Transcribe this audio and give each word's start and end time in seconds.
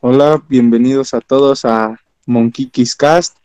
Hola, 0.00 0.40
bienvenidos 0.48 1.12
a 1.12 1.20
todos 1.20 1.64
a 1.64 1.98
Kiss 2.70 2.94
Cast. 2.94 3.36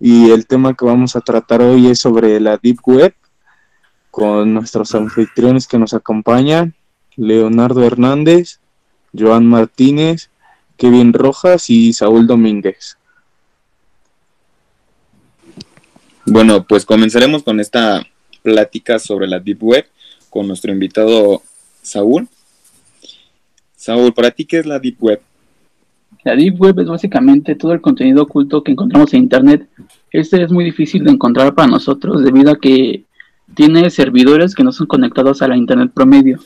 Y 0.00 0.32
el 0.32 0.48
tema 0.48 0.74
que 0.74 0.84
vamos 0.84 1.14
a 1.14 1.20
tratar 1.20 1.62
hoy 1.62 1.86
es 1.86 2.00
sobre 2.00 2.40
la 2.40 2.56
Deep 2.56 2.78
Web 2.84 3.14
con 4.10 4.52
nuestros 4.52 4.96
anfitriones 4.96 5.68
que 5.68 5.78
nos 5.78 5.94
acompañan, 5.94 6.74
Leonardo 7.14 7.84
Hernández, 7.84 8.58
Joan 9.16 9.46
Martínez, 9.46 10.30
Kevin 10.76 11.12
Rojas 11.12 11.70
y 11.70 11.92
Saúl 11.92 12.26
Domínguez. 12.26 12.98
Bueno, 16.26 16.66
pues 16.66 16.84
comenzaremos 16.84 17.44
con 17.44 17.60
esta 17.60 18.04
plática 18.42 18.98
sobre 18.98 19.28
la 19.28 19.38
Deep 19.38 19.62
Web 19.62 19.86
con 20.30 20.48
nuestro 20.48 20.72
invitado 20.72 21.44
Saúl. 21.80 22.28
Saúl, 23.76 24.12
¿para 24.12 24.32
ti 24.32 24.44
qué 24.44 24.58
es 24.58 24.66
la 24.66 24.80
Deep 24.80 24.96
Web? 25.00 25.29
La 26.24 26.36
Deep 26.36 26.60
Web 26.60 26.80
es 26.80 26.88
básicamente 26.88 27.54
todo 27.54 27.72
el 27.72 27.80
contenido 27.80 28.24
oculto 28.24 28.62
que 28.62 28.72
encontramos 28.72 29.12
en 29.14 29.22
Internet. 29.22 29.68
Este 30.10 30.42
es 30.42 30.52
muy 30.52 30.64
difícil 30.64 31.04
de 31.04 31.12
encontrar 31.12 31.54
para 31.54 31.68
nosotros 31.68 32.22
debido 32.22 32.50
a 32.50 32.58
que 32.58 33.04
tiene 33.54 33.88
servidores 33.90 34.54
que 34.54 34.64
no 34.64 34.72
son 34.72 34.86
conectados 34.86 35.42
a 35.42 35.48
la 35.48 35.56
Internet 35.56 35.92
promedio. 35.94 36.40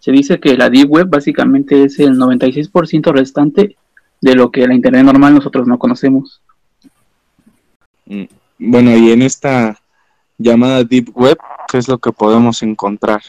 Se 0.00 0.10
dice 0.10 0.40
que 0.40 0.56
la 0.56 0.68
Deep 0.68 0.90
Web 0.90 1.08
básicamente 1.08 1.84
es 1.84 1.98
el 2.00 2.18
96% 2.18 3.12
restante 3.12 3.76
de 4.20 4.34
lo 4.34 4.50
que 4.50 4.66
la 4.66 4.74
Internet 4.74 5.04
normal 5.04 5.34
nosotros 5.34 5.66
no 5.66 5.78
conocemos. 5.78 6.40
Mm, 8.06 8.24
bueno, 8.58 8.96
y 8.96 9.12
en 9.12 9.22
esta 9.22 9.80
llamada 10.38 10.82
Deep 10.82 11.16
Web, 11.16 11.38
¿qué 11.68 11.78
es 11.78 11.88
lo 11.88 11.98
que 11.98 12.10
podemos 12.10 12.62
encontrar? 12.62 13.22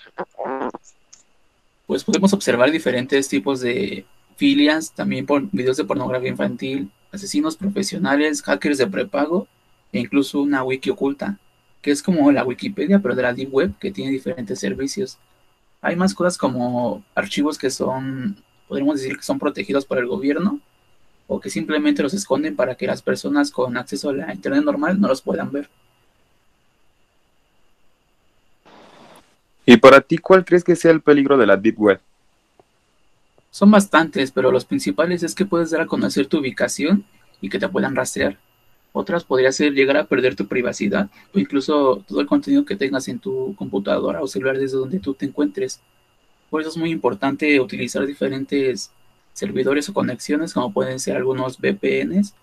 Pues 1.86 2.04
podemos 2.04 2.34
observar 2.34 2.72
diferentes 2.72 3.28
tipos 3.28 3.62
de 3.62 4.06
filias, 4.36 4.94
también 4.94 5.26
por 5.26 5.50
videos 5.52 5.78
de 5.78 5.86
pornografía 5.86 6.30
infantil, 6.30 6.92
asesinos 7.12 7.56
profesionales, 7.56 8.42
hackers 8.42 8.78
de 8.78 8.88
prepago 8.88 9.48
e 9.92 10.00
incluso 10.00 10.42
una 10.42 10.64
wiki 10.64 10.90
oculta, 10.90 11.38
que 11.82 11.92
es 11.92 12.02
como 12.02 12.32
la 12.32 12.44
Wikipedia, 12.44 13.00
pero 13.00 13.16
de 13.16 13.22
la 13.22 13.34
Deep 13.34 13.54
Web, 13.54 13.74
que 13.80 13.92
tiene 13.92 14.12
diferentes 14.12 14.60
servicios. 14.60 15.18
Hay 15.82 15.96
más 15.96 16.14
cosas 16.14 16.38
como 16.38 17.04
archivos 17.14 17.58
que 17.58 17.70
son, 17.70 18.38
podríamos 18.68 19.02
decir 19.02 19.18
que 19.18 19.24
son 19.24 19.38
protegidos 19.38 19.86
por 19.86 19.98
el 19.98 20.08
gobierno, 20.08 20.60
o 21.28 21.40
que 21.40 21.50
simplemente 21.50 22.04
los 22.04 22.14
esconden 22.14 22.56
para 22.56 22.76
que 22.76 22.88
las 22.88 23.02
personas 23.02 23.52
con 23.52 23.78
acceso 23.78 24.10
a 24.10 24.14
la 24.14 24.34
Internet 24.34 24.64
normal 24.64 25.00
no 25.00 25.08
los 25.08 25.22
puedan 25.22 25.52
ver. 25.52 25.70
¿Y 29.66 29.78
para 29.78 30.02
ti 30.02 30.18
cuál 30.18 30.44
crees 30.44 30.64
que 30.64 30.76
sea 30.76 30.92
el 30.92 31.02
peligro 31.02 31.38
de 31.38 31.48
la 31.48 31.58
Deep 31.58 31.80
Web? 31.80 32.02
Son 33.54 33.70
bastantes, 33.70 34.32
pero 34.32 34.52
los 34.52 34.66
principales 34.66 35.22
es 35.22 35.36
que 35.36 35.46
puedes 35.46 35.70
dar 35.70 35.82
a 35.82 35.86
conocer 35.86 36.26
tu 36.26 36.40
ubicación 36.40 37.06
y 37.40 37.50
que 37.50 37.60
te 37.60 37.70
puedan 37.70 37.96
rastrear. 37.96 38.40
Otras 38.94 39.26
podría 39.26 39.52
ser 39.52 39.74
llegar 39.74 39.96
a 39.96 40.06
perder 40.06 40.36
tu 40.36 40.48
privacidad 40.48 41.12
o 41.36 41.38
incluso 41.38 42.04
todo 42.08 42.20
el 42.20 42.26
contenido 42.26 42.66
que 42.66 42.76
tengas 42.76 43.08
en 43.10 43.20
tu 43.20 43.54
computadora 43.56 44.24
o 44.24 44.28
celular 44.28 44.58
desde 44.58 44.78
donde 44.78 45.00
tú 45.00 45.14
te 45.14 45.28
encuentres. 45.28 45.82
Por 46.50 46.62
eso 46.62 46.72
es 46.72 46.78
muy 46.78 46.90
importante 46.90 47.60
utilizar 47.60 48.08
diferentes 48.08 48.92
servidores 49.34 49.88
o 49.88 49.94
conexiones 49.94 50.52
como 50.52 50.74
pueden 50.74 51.00
ser 51.00 51.16
algunos 51.16 51.60
VPNs 51.60 52.34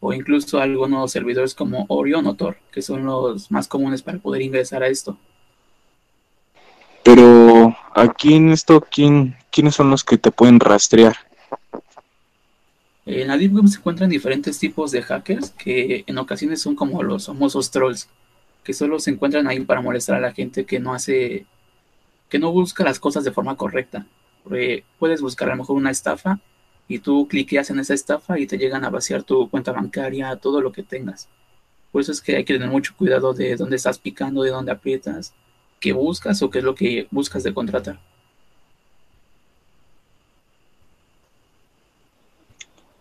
o 0.00 0.14
incluso 0.14 0.60
algunos 0.60 1.12
servidores 1.12 1.54
como 1.54 1.84
Orion 1.90 2.26
o 2.26 2.36
que 2.72 2.80
son 2.80 3.04
los 3.04 3.50
más 3.50 3.68
comunes 3.68 4.00
para 4.00 4.16
poder 4.16 4.40
ingresar 4.40 4.82
a 4.82 4.88
esto. 4.88 5.18
Pero 7.02 7.53
aquí 7.94 8.34
en 8.34 8.50
esto, 8.50 8.80
¿quién, 8.80 9.36
¿quiénes 9.50 9.74
son 9.74 9.90
los 9.90 10.04
que 10.04 10.18
te 10.18 10.30
pueden 10.30 10.60
rastrear? 10.60 11.16
En 13.06 13.28
la 13.28 13.36
Deep 13.36 13.54
Web 13.54 13.68
se 13.68 13.78
encuentran 13.78 14.10
diferentes 14.10 14.58
tipos 14.58 14.90
de 14.90 15.02
hackers 15.02 15.50
que 15.50 16.04
en 16.06 16.18
ocasiones 16.18 16.60
son 16.60 16.74
como 16.74 17.02
los 17.02 17.26
famosos 17.26 17.70
trolls, 17.70 18.08
que 18.62 18.72
solo 18.72 18.98
se 18.98 19.10
encuentran 19.10 19.46
ahí 19.46 19.60
para 19.60 19.82
molestar 19.82 20.16
a 20.16 20.20
la 20.20 20.32
gente 20.32 20.64
que 20.64 20.80
no 20.80 20.94
hace, 20.94 21.46
que 22.28 22.38
no 22.38 22.50
busca 22.50 22.82
las 22.82 22.98
cosas 22.98 23.24
de 23.24 23.32
forma 23.32 23.56
correcta. 23.56 24.06
puedes 24.98 25.20
buscar 25.20 25.48
a 25.48 25.52
lo 25.52 25.58
mejor 25.58 25.76
una 25.76 25.90
estafa 25.90 26.40
y 26.88 26.98
tú 26.98 27.28
cliqueas 27.28 27.70
en 27.70 27.78
esa 27.78 27.94
estafa 27.94 28.38
y 28.38 28.46
te 28.46 28.58
llegan 28.58 28.84
a 28.84 28.90
vaciar 28.90 29.22
tu 29.22 29.48
cuenta 29.50 29.72
bancaria, 29.72 30.36
todo 30.36 30.60
lo 30.60 30.72
que 30.72 30.82
tengas. 30.82 31.28
Por 31.92 32.02
eso 32.02 32.12
es 32.12 32.20
que 32.20 32.36
hay 32.36 32.44
que 32.44 32.54
tener 32.54 32.68
mucho 32.68 32.94
cuidado 32.96 33.34
de 33.34 33.54
dónde 33.56 33.76
estás 33.76 33.98
picando, 33.98 34.42
de 34.42 34.50
dónde 34.50 34.72
aprietas 34.72 35.34
qué 35.84 35.92
buscas 35.92 36.40
o 36.40 36.48
qué 36.48 36.60
es 36.60 36.64
lo 36.64 36.74
que 36.74 37.06
buscas 37.10 37.42
de 37.42 37.52
contratar. 37.52 38.00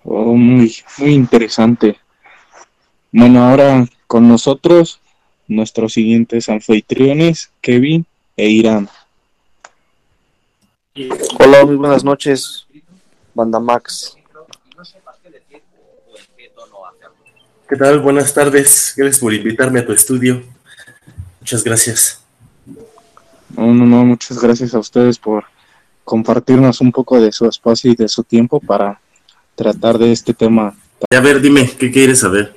Oh, 0.04 0.36
muy, 0.36 0.76
muy 0.98 1.14
interesante. 1.14 1.98
Bueno, 3.10 3.42
ahora 3.42 3.88
con 4.06 4.28
nosotros 4.28 5.00
nuestros 5.48 5.94
siguientes 5.94 6.50
anfitriones, 6.50 7.54
Kevin 7.62 8.06
e 8.36 8.50
Irán. 8.50 8.90
Hola, 11.40 11.64
muy 11.64 11.78
buenas 11.78 12.04
noches, 12.04 12.68
Banda 13.34 13.62
Max. 13.62 14.18
¿Qué 17.70 17.78
tal? 17.78 18.02
Buenas 18.02 18.34
tardes. 18.34 18.94
Gracias 18.98 19.20
por 19.22 19.34
invitarme 19.34 19.80
a 19.80 19.86
tu 19.86 19.94
estudio. 19.94 20.44
Muchas 21.40 21.64
gracias. 21.64 22.23
No, 23.64 23.74
no, 23.74 23.86
no, 23.86 24.04
muchas 24.04 24.42
gracias 24.42 24.76
a 24.76 24.80
ustedes 24.80 25.18
por 25.18 25.46
compartirnos 26.04 26.82
un 26.82 26.92
poco 26.92 27.22
de 27.22 27.32
su 27.32 27.46
espacio 27.46 27.94
y 27.94 27.96
de 27.96 28.10
su 28.10 28.22
tiempo 28.22 28.60
para 28.60 29.00
tratar 29.56 29.98
de 29.98 30.12
este 30.12 30.34
tema. 30.34 30.76
A 31.10 31.20
ver, 31.22 31.40
dime, 31.40 31.72
¿qué 31.80 31.90
quieres 31.90 32.20
saber? 32.20 32.54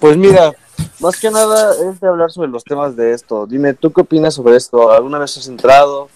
Pues 0.00 0.16
mira, 0.16 0.52
más 0.98 1.20
que 1.20 1.30
nada 1.30 1.72
es 1.88 2.00
de 2.00 2.08
hablar 2.08 2.32
sobre 2.32 2.48
los 2.48 2.64
temas 2.64 2.96
de 2.96 3.12
esto. 3.12 3.46
Dime, 3.46 3.74
¿tú 3.74 3.92
qué 3.92 4.00
opinas 4.00 4.34
sobre 4.34 4.56
esto? 4.56 4.90
¿Alguna 4.90 5.20
vez 5.20 5.36
has 5.38 5.46
entrado? 5.46 6.08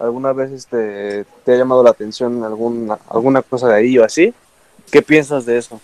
¿Alguna 0.00 0.32
vez 0.32 0.50
este, 0.50 1.24
te 1.44 1.52
ha 1.52 1.56
llamado 1.56 1.84
la 1.84 1.90
atención 1.90 2.42
alguna, 2.42 2.98
alguna 3.10 3.42
cosa 3.42 3.68
de 3.68 3.76
ahí 3.76 3.96
o 3.96 4.04
así? 4.04 4.34
¿Qué 4.90 5.02
piensas 5.02 5.46
de 5.46 5.56
eso? 5.56 5.80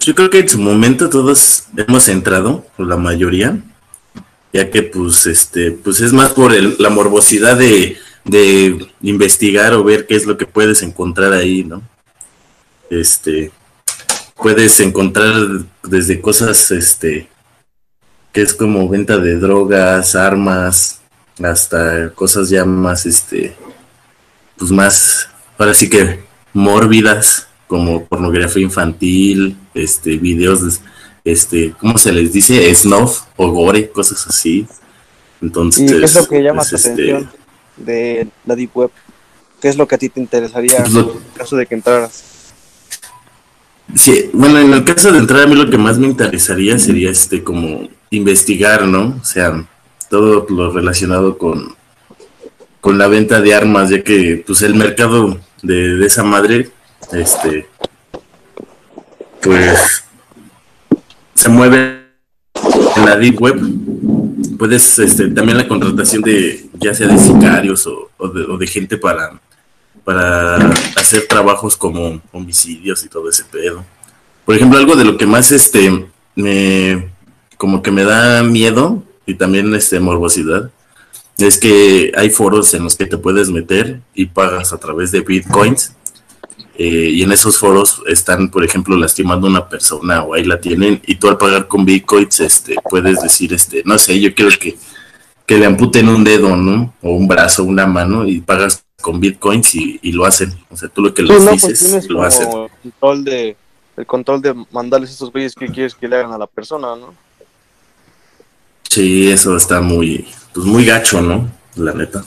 Yo 0.00 0.14
creo 0.14 0.30
que 0.30 0.38
en 0.38 0.48
su 0.48 0.58
momento 0.58 1.10
todos 1.10 1.64
hemos 1.76 2.08
entrado, 2.08 2.66
o 2.78 2.84
la 2.84 2.96
mayoría, 2.96 3.58
ya 4.50 4.70
que 4.70 4.82
pues 4.82 5.26
este, 5.26 5.72
pues 5.72 6.00
es 6.00 6.14
más 6.14 6.30
por 6.30 6.54
la 6.54 6.88
morbosidad 6.88 7.58
de, 7.58 7.98
investigar 9.02 9.74
o 9.74 9.84
ver 9.84 10.06
qué 10.06 10.16
es 10.16 10.24
lo 10.24 10.38
que 10.38 10.46
puedes 10.46 10.82
encontrar 10.82 11.34
ahí, 11.34 11.64
¿no? 11.64 11.82
Este, 12.88 13.52
puedes 14.36 14.80
encontrar 14.80 15.34
desde 15.82 16.22
cosas, 16.22 16.70
este, 16.70 17.28
que 18.32 18.40
es 18.40 18.54
como 18.54 18.88
venta 18.88 19.18
de 19.18 19.36
drogas, 19.36 20.14
armas, 20.14 21.00
hasta 21.42 22.10
cosas 22.14 22.48
ya 22.48 22.64
más, 22.64 23.04
este, 23.04 23.54
pues 24.56 24.70
más, 24.70 25.28
ahora 25.58 25.74
sí 25.74 25.90
que 25.90 26.24
mórbidas, 26.54 27.49
como 27.70 28.04
pornografía 28.04 28.64
infantil, 28.64 29.56
este, 29.74 30.16
videos, 30.16 30.80
este, 31.24 31.72
¿cómo 31.78 31.98
se 31.98 32.10
les 32.10 32.32
dice? 32.32 32.74
Snuff 32.74 33.20
o 33.36 33.48
gore, 33.52 33.90
cosas 33.90 34.26
así. 34.26 34.66
Entonces, 35.40 35.88
¿Y 35.88 35.94
qué 35.94 36.04
es 36.04 36.14
lo 36.16 36.26
que 36.26 36.42
llama 36.42 36.64
tu 36.64 36.74
este, 36.74 36.90
atención 36.90 37.30
de 37.76 38.26
la 38.44 38.56
Deep 38.56 38.70
Web? 38.74 38.90
¿Qué 39.60 39.68
es 39.68 39.76
lo 39.76 39.86
que 39.86 39.94
a 39.94 39.98
ti 39.98 40.08
te 40.08 40.18
interesaría 40.18 40.78
en 40.78 40.96
el 40.96 41.06
caso 41.32 41.56
de 41.56 41.66
que 41.66 41.76
entraras? 41.76 42.24
Sí, 43.94 44.30
bueno, 44.32 44.58
en 44.58 44.72
el 44.72 44.82
caso 44.82 45.12
de 45.12 45.18
entrar 45.20 45.42
a 45.42 45.46
mí 45.46 45.54
lo 45.54 45.70
que 45.70 45.78
más 45.78 45.96
me 45.96 46.08
interesaría 46.08 46.76
sería 46.76 47.10
este 47.10 47.44
como 47.44 47.88
investigar, 48.10 48.88
¿no? 48.88 49.16
O 49.22 49.24
sea, 49.24 49.64
todo 50.08 50.44
lo 50.48 50.72
relacionado 50.72 51.38
con, 51.38 51.76
con 52.80 52.98
la 52.98 53.06
venta 53.06 53.40
de 53.40 53.54
armas, 53.54 53.90
ya 53.90 54.02
que 54.02 54.42
pues 54.44 54.62
el 54.62 54.74
mercado 54.74 55.38
de, 55.62 55.94
de 55.98 56.06
esa 56.06 56.24
madre 56.24 56.72
este, 57.12 57.68
pues 59.42 60.04
se 61.34 61.48
mueve 61.48 62.04
en 62.96 63.04
la 63.04 63.16
Deep 63.16 63.40
Web. 63.40 63.60
Puedes, 64.58 64.98
este, 64.98 65.28
también 65.28 65.58
la 65.58 65.66
contratación 65.68 66.22
de, 66.22 66.68
ya 66.74 66.94
sea 66.94 67.08
de 67.08 67.18
sicarios 67.18 67.86
o, 67.86 68.10
de, 68.28 68.66
gente 68.66 68.98
para, 68.98 69.40
para 70.04 70.56
hacer 70.96 71.26
trabajos 71.26 71.76
como 71.76 72.20
homicidios 72.32 73.04
y 73.04 73.08
todo 73.08 73.28
ese 73.30 73.44
pedo. 73.44 73.84
Por 74.44 74.54
ejemplo, 74.56 74.78
algo 74.78 74.96
de 74.96 75.04
lo 75.04 75.16
que 75.16 75.26
más, 75.26 75.50
este, 75.52 76.06
me, 76.34 77.10
como 77.56 77.82
que 77.82 77.90
me 77.90 78.04
da 78.04 78.42
miedo 78.42 79.02
y 79.26 79.34
también, 79.34 79.74
este, 79.74 79.98
morbosidad, 80.00 80.70
es 81.38 81.56
que 81.56 82.12
hay 82.16 82.28
foros 82.28 82.74
en 82.74 82.84
los 82.84 82.96
que 82.96 83.06
te 83.06 83.16
puedes 83.16 83.48
meter 83.48 84.00
y 84.14 84.26
pagas 84.26 84.74
a 84.74 84.78
través 84.78 85.10
de 85.10 85.20
bitcoins 85.20 85.94
eh, 86.76 87.10
y 87.12 87.22
en 87.22 87.32
esos 87.32 87.58
foros 87.58 88.02
están, 88.06 88.50
por 88.50 88.64
ejemplo, 88.64 88.96
lastimando 88.96 89.46
a 89.46 89.50
una 89.50 89.68
persona 89.68 90.22
o 90.22 90.34
ahí 90.34 90.44
la 90.44 90.60
tienen 90.60 91.00
y 91.06 91.16
tú 91.16 91.28
al 91.28 91.38
pagar 91.38 91.68
con 91.68 91.84
bitcoins 91.84 92.40
este, 92.40 92.76
puedes 92.88 93.20
decir, 93.20 93.52
este, 93.52 93.82
no 93.84 93.98
sé, 93.98 94.18
yo 94.20 94.34
quiero 94.34 94.50
que, 94.58 94.76
que 95.46 95.58
le 95.58 95.66
amputen 95.66 96.08
un 96.08 96.24
dedo, 96.24 96.56
¿no? 96.56 96.94
O 97.02 97.12
un 97.12 97.28
brazo, 97.28 97.64
una 97.64 97.86
mano 97.86 98.26
y 98.26 98.40
pagas 98.40 98.84
con 99.00 99.20
bitcoins 99.20 99.74
y, 99.74 100.12
lo 100.12 100.24
hacen. 100.24 100.52
O 100.70 100.76
sea, 100.76 100.88
tú 100.88 101.02
lo 101.02 101.12
que 101.12 101.22
les 101.22 101.42
pues 101.42 101.66
dices, 101.66 102.08
lo 102.08 102.22
hacen. 102.22 102.48
El 102.48 102.70
control, 102.82 103.24
de, 103.24 103.56
el 103.96 104.06
control 104.06 104.42
de 104.42 104.54
mandarles 104.70 105.10
esos 105.10 105.32
güeyes 105.32 105.54
que 105.54 105.66
quieres 105.66 105.94
que 105.94 106.08
le 106.08 106.16
hagan 106.16 106.32
a 106.32 106.38
la 106.38 106.46
persona, 106.46 106.94
¿no? 106.96 107.14
Sí, 108.88 109.30
eso 109.30 109.56
está 109.56 109.80
muy, 109.80 110.26
pues 110.52 110.66
muy 110.66 110.84
gacho, 110.84 111.20
¿no? 111.20 111.48
La 111.76 111.92
neta. 111.92 112.24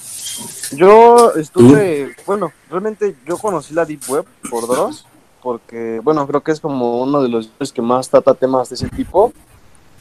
Yo 0.75 1.33
estuve, 1.35 2.15
bueno, 2.25 2.51
realmente 2.69 3.15
yo 3.25 3.37
conocí 3.37 3.73
la 3.73 3.85
Deep 3.85 4.01
Web 4.07 4.25
por 4.49 4.67
dos, 4.67 5.05
porque, 5.41 5.99
bueno, 6.03 6.25
creo 6.27 6.41
que 6.41 6.51
es 6.51 6.59
como 6.59 7.01
uno 7.01 7.21
de 7.21 7.29
los 7.29 7.49
que 7.73 7.81
más 7.81 8.09
trata 8.09 8.33
temas 8.33 8.69
de 8.69 8.75
ese 8.75 8.89
tipo 8.89 9.33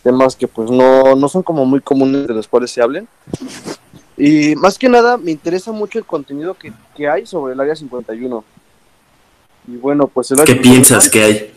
temas 0.02 0.36
que 0.36 0.48
pues 0.48 0.70
no, 0.70 1.14
no 1.14 1.28
son 1.28 1.42
como 1.42 1.64
muy 1.64 1.80
comunes 1.80 2.26
de 2.26 2.34
los 2.34 2.48
cuales 2.48 2.70
se 2.70 2.82
hablen. 2.82 3.08
Y 4.16 4.54
más 4.56 4.78
que 4.78 4.88
nada 4.88 5.16
me 5.16 5.30
interesa 5.30 5.72
mucho 5.72 5.98
el 5.98 6.04
contenido 6.04 6.54
que, 6.54 6.72
que 6.96 7.08
hay 7.08 7.26
sobre 7.26 7.54
el 7.54 7.60
Área 7.60 7.76
51. 7.76 8.44
Y 9.68 9.76
bueno, 9.76 10.08
pues 10.08 10.30
el 10.32 10.44
¿Qué 10.44 10.56
piensas 10.56 11.08
que 11.08 11.22
hay? 11.22 11.54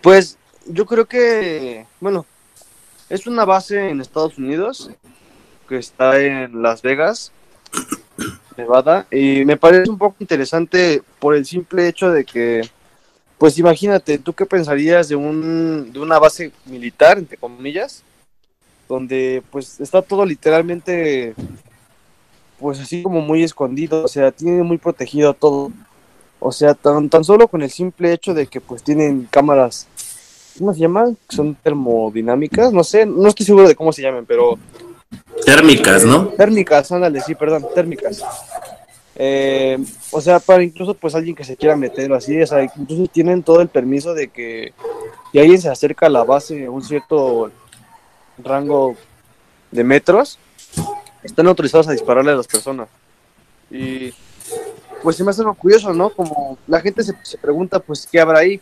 Pues 0.00 0.38
yo 0.66 0.86
creo 0.86 1.04
que, 1.04 1.86
bueno, 2.00 2.24
es 3.08 3.26
una 3.26 3.44
base 3.44 3.90
en 3.90 4.00
Estados 4.00 4.38
Unidos 4.38 4.90
que 5.68 5.76
está 5.76 6.20
en 6.20 6.62
Las 6.62 6.82
Vegas, 6.82 7.32
Nevada, 8.56 9.06
y 9.10 9.44
me 9.44 9.56
parece 9.56 9.90
un 9.90 9.98
poco 9.98 10.16
interesante 10.20 11.02
por 11.18 11.34
el 11.34 11.44
simple 11.44 11.88
hecho 11.88 12.10
de 12.10 12.24
que 12.24 12.62
pues 13.38 13.58
imagínate, 13.58 14.18
¿tú 14.18 14.32
qué 14.32 14.46
pensarías 14.46 15.08
de, 15.08 15.16
un, 15.16 15.92
de 15.92 15.98
una 15.98 16.18
base 16.18 16.52
militar, 16.64 17.18
entre 17.18 17.36
comillas, 17.36 18.02
donde 18.88 19.42
pues 19.50 19.78
está 19.80 20.00
todo 20.00 20.24
literalmente, 20.24 21.34
pues 22.58 22.80
así 22.80 23.02
como 23.02 23.20
muy 23.20 23.42
escondido, 23.42 24.04
o 24.04 24.08
sea, 24.08 24.32
tiene 24.32 24.62
muy 24.62 24.78
protegido 24.78 25.34
todo. 25.34 25.70
O 26.38 26.52
sea, 26.52 26.74
tan, 26.74 27.08
tan 27.08 27.24
solo 27.24 27.48
con 27.48 27.62
el 27.62 27.70
simple 27.70 28.12
hecho 28.12 28.32
de 28.32 28.46
que 28.46 28.60
pues 28.60 28.82
tienen 28.82 29.26
cámaras, 29.30 29.86
¿cómo 30.58 30.72
se 30.72 30.80
llaman? 30.80 31.16
Son 31.28 31.54
termodinámicas, 31.54 32.72
no 32.72 32.84
sé, 32.84 33.04
no 33.04 33.28
estoy 33.28 33.44
seguro 33.44 33.68
de 33.68 33.76
cómo 33.76 33.92
se 33.92 34.02
llaman, 34.02 34.24
pero... 34.26 34.58
Térmicas, 35.44 36.04
¿no? 36.04 36.28
Térmicas, 36.28 36.90
ándale, 36.92 37.20
sí, 37.20 37.34
perdón, 37.34 37.66
térmicas. 37.74 38.22
Eh, 39.14 39.78
o 40.10 40.20
sea, 40.20 40.40
para 40.40 40.62
incluso 40.62 40.92
pues 40.94 41.14
alguien 41.14 41.34
que 41.34 41.44
se 41.44 41.56
quiera 41.56 41.74
meter 41.74 42.12
o 42.12 42.16
así, 42.16 42.40
o 42.40 42.46
sea, 42.46 42.62
incluso 42.62 43.06
tienen 43.06 43.42
todo 43.42 43.62
el 43.62 43.68
permiso 43.68 44.12
de 44.12 44.28
que 44.28 44.74
si 45.32 45.38
alguien 45.38 45.60
se 45.60 45.70
acerca 45.70 46.06
a 46.06 46.10
la 46.10 46.24
base 46.24 46.68
un 46.68 46.82
cierto 46.82 47.50
rango 48.38 48.96
de 49.70 49.84
metros, 49.84 50.38
están 51.22 51.46
autorizados 51.46 51.88
a 51.88 51.92
dispararle 51.92 52.32
a 52.32 52.36
las 52.36 52.46
personas. 52.46 52.88
Y 53.70 54.12
pues 55.02 55.16
se 55.16 55.24
me 55.24 55.30
hace 55.30 55.42
algo 55.42 55.54
curioso, 55.54 55.92
¿no? 55.92 56.10
Como 56.10 56.58
la 56.66 56.80
gente 56.80 57.02
se, 57.02 57.38
pregunta, 57.38 57.78
pues, 57.80 58.06
¿qué 58.10 58.20
habrá 58.20 58.40
ahí? 58.40 58.60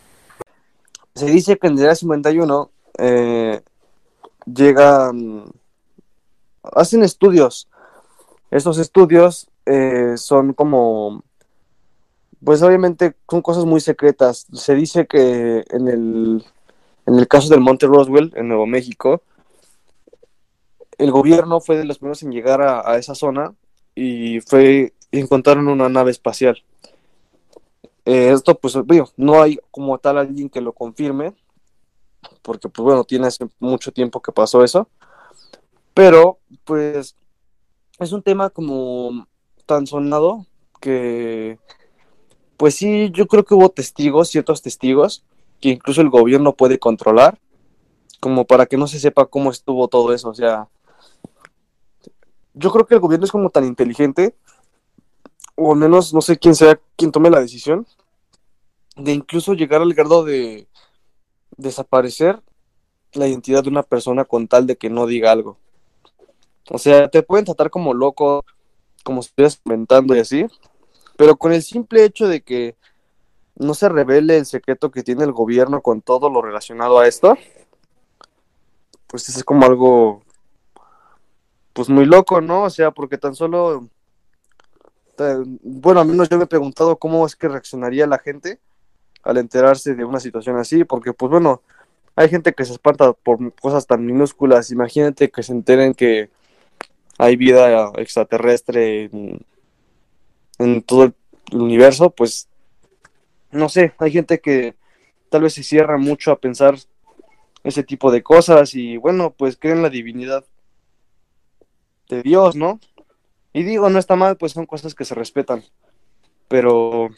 Se 1.15 1.25
dice 1.25 1.57
que 1.57 1.67
en 1.67 1.73
el 1.73 1.79
día 1.79 1.95
51 1.95 2.69
eh, 2.97 3.61
llegan, 4.45 5.45
hacen 6.73 7.03
estudios. 7.03 7.67
Estos 8.51 8.77
estudios 8.77 9.49
eh, 9.65 10.13
son 10.17 10.53
como, 10.53 11.23
pues 12.43 12.61
obviamente 12.61 13.15
son 13.29 13.41
cosas 13.41 13.65
muy 13.65 13.81
secretas. 13.81 14.47
Se 14.53 14.75
dice 14.75 15.07
que 15.07 15.63
en 15.69 15.87
el, 15.87 16.45
en 17.05 17.15
el 17.15 17.27
caso 17.27 17.49
del 17.49 17.61
Monte 17.61 17.87
Roswell, 17.87 18.33
en 18.35 18.47
Nuevo 18.47 18.65
México, 18.65 19.21
el 20.97 21.11
gobierno 21.11 21.59
fue 21.59 21.77
de 21.77 21.85
los 21.85 21.97
primeros 21.97 22.23
en 22.23 22.31
llegar 22.31 22.61
a, 22.61 22.97
esa 22.97 23.15
zona 23.15 23.53
y 23.95 24.39
fue 24.41 24.93
encontraron 25.11 25.67
una 25.67 25.89
nave 25.89 26.11
espacial. 26.11 26.63
Eh, 28.05 28.31
esto, 28.31 28.55
pues, 28.55 28.77
no 29.17 29.41
hay 29.41 29.59
como 29.71 29.97
tal 29.97 30.17
alguien 30.17 30.49
que 30.49 30.61
lo 30.61 30.73
confirme, 30.73 31.33
porque, 32.41 32.69
pues, 32.69 32.83
bueno, 32.83 33.03
tiene 33.03 33.27
hace 33.27 33.47
mucho 33.59 33.91
tiempo 33.91 34.21
que 34.21 34.31
pasó 34.31 34.63
eso, 34.63 34.87
pero, 35.95 36.39
pues, 36.65 37.15
es 37.99 38.11
un 38.11 38.21
tema 38.21 38.49
como 38.51 39.27
tan 39.65 39.87
sonado 39.87 40.45
que, 40.81 41.57
pues 42.57 42.75
sí, 42.75 43.09
yo 43.11 43.27
creo 43.27 43.45
que 43.45 43.55
hubo 43.55 43.69
testigos, 43.69 44.29
ciertos 44.29 44.61
testigos, 44.61 45.23
que 45.61 45.69
incluso 45.69 46.01
el 46.01 46.09
gobierno 46.09 46.53
puede 46.53 46.79
controlar, 46.79 47.39
como 48.19 48.45
para 48.45 48.65
que 48.65 48.75
no 48.75 48.87
se 48.87 48.99
sepa 48.99 49.25
cómo 49.25 49.51
estuvo 49.51 49.87
todo 49.87 50.13
eso. 50.13 50.29
O 50.29 50.35
sea, 50.35 50.67
yo 52.53 52.71
creo 52.73 52.85
que 52.85 52.95
el 52.95 52.99
gobierno 52.99 53.25
es 53.25 53.31
como 53.31 53.49
tan 53.49 53.63
inteligente, 53.63 54.35
o 55.55 55.71
al 55.71 55.79
menos 55.79 56.13
no 56.13 56.21
sé 56.21 56.37
quién 56.37 56.55
sea 56.55 56.77
quien 56.97 57.13
tome 57.13 57.29
la 57.29 57.39
decisión, 57.39 57.87
de 58.97 59.13
incluso 59.13 59.53
llegar 59.53 59.81
al 59.81 59.93
grado 59.93 60.25
de 60.25 60.67
desaparecer 61.55 62.41
la 63.13 63.29
identidad 63.29 63.63
de 63.63 63.69
una 63.69 63.83
persona 63.83 64.25
con 64.25 64.49
tal 64.49 64.67
de 64.67 64.75
que 64.75 64.89
no 64.89 65.05
diga 65.05 65.31
algo. 65.31 65.57
O 66.69 66.77
sea, 66.77 67.07
te 67.09 67.23
pueden 67.23 67.45
tratar 67.45 67.69
como 67.69 67.93
loco, 67.93 68.43
como 69.03 69.21
si 69.21 69.29
estuvieras 69.29 69.61
inventando 69.65 70.15
y 70.15 70.19
así, 70.19 70.47
pero 71.15 71.35
con 71.35 71.53
el 71.53 71.61
simple 71.61 72.03
hecho 72.03 72.27
de 72.27 72.41
que 72.41 72.75
no 73.55 73.73
se 73.73 73.87
revele 73.87 74.37
el 74.37 74.45
secreto 74.45 74.91
que 74.91 75.03
tiene 75.03 75.23
el 75.23 75.31
gobierno 75.31 75.81
con 75.81 76.01
todo 76.01 76.29
lo 76.29 76.41
relacionado 76.41 76.99
a 76.99 77.07
esto, 77.07 77.37
pues 79.07 79.29
es 79.29 79.43
como 79.43 79.65
algo, 79.65 80.23
pues 81.73 81.87
muy 81.89 82.05
loco, 82.05 82.41
¿no? 82.41 82.63
O 82.63 82.69
sea, 82.69 82.91
porque 82.91 83.17
tan 83.17 83.35
solo, 83.35 83.87
bueno, 85.61 86.01
al 86.01 86.07
menos 86.07 86.27
yo 86.29 86.37
me 86.37 86.43
he 86.45 86.47
preguntado 86.47 86.97
cómo 86.97 87.25
es 87.25 87.35
que 87.35 87.47
reaccionaría 87.47 88.07
la 88.07 88.17
gente 88.17 88.59
al 89.23 89.37
enterarse 89.37 89.95
de 89.95 90.03
una 90.03 90.19
situación 90.19 90.57
así, 90.57 90.83
porque 90.83 91.13
pues 91.13 91.31
bueno, 91.31 91.61
hay 92.15 92.29
gente 92.29 92.53
que 92.53 92.65
se 92.65 92.73
espanta 92.73 93.13
por 93.13 93.53
cosas 93.55 93.87
tan 93.87 94.05
minúsculas, 94.05 94.71
imagínate 94.71 95.29
que 95.29 95.43
se 95.43 95.51
enteren 95.51 95.93
que 95.93 96.29
hay 97.17 97.35
vida 97.35 97.91
extraterrestre 97.97 99.09
en, 100.57 100.81
todo 100.83 101.05
el 101.05 101.13
universo, 101.51 102.09
pues 102.09 102.47
no 103.51 103.69
sé, 103.69 103.93
hay 103.99 104.11
gente 104.11 104.39
que 104.39 104.75
tal 105.29 105.43
vez 105.43 105.53
se 105.53 105.63
cierra 105.63 105.97
mucho 105.97 106.31
a 106.31 106.39
pensar 106.39 106.75
ese 107.63 107.83
tipo 107.83 108.11
de 108.11 108.23
cosas 108.23 108.75
y 108.75 108.97
bueno, 108.97 109.31
pues 109.31 109.57
creen 109.57 109.81
la 109.81 109.89
divinidad 109.89 110.45
de 112.09 112.21
Dios, 112.21 112.55
¿no? 112.55 112.79
Y 113.53 113.63
digo, 113.63 113.89
no 113.89 113.99
está 113.99 114.15
mal, 114.15 114.37
pues 114.37 114.51
son 114.51 114.65
cosas 114.65 114.93
que 114.93 115.05
se 115.05 115.15
respetan, 115.15 115.63
pero 116.47 117.09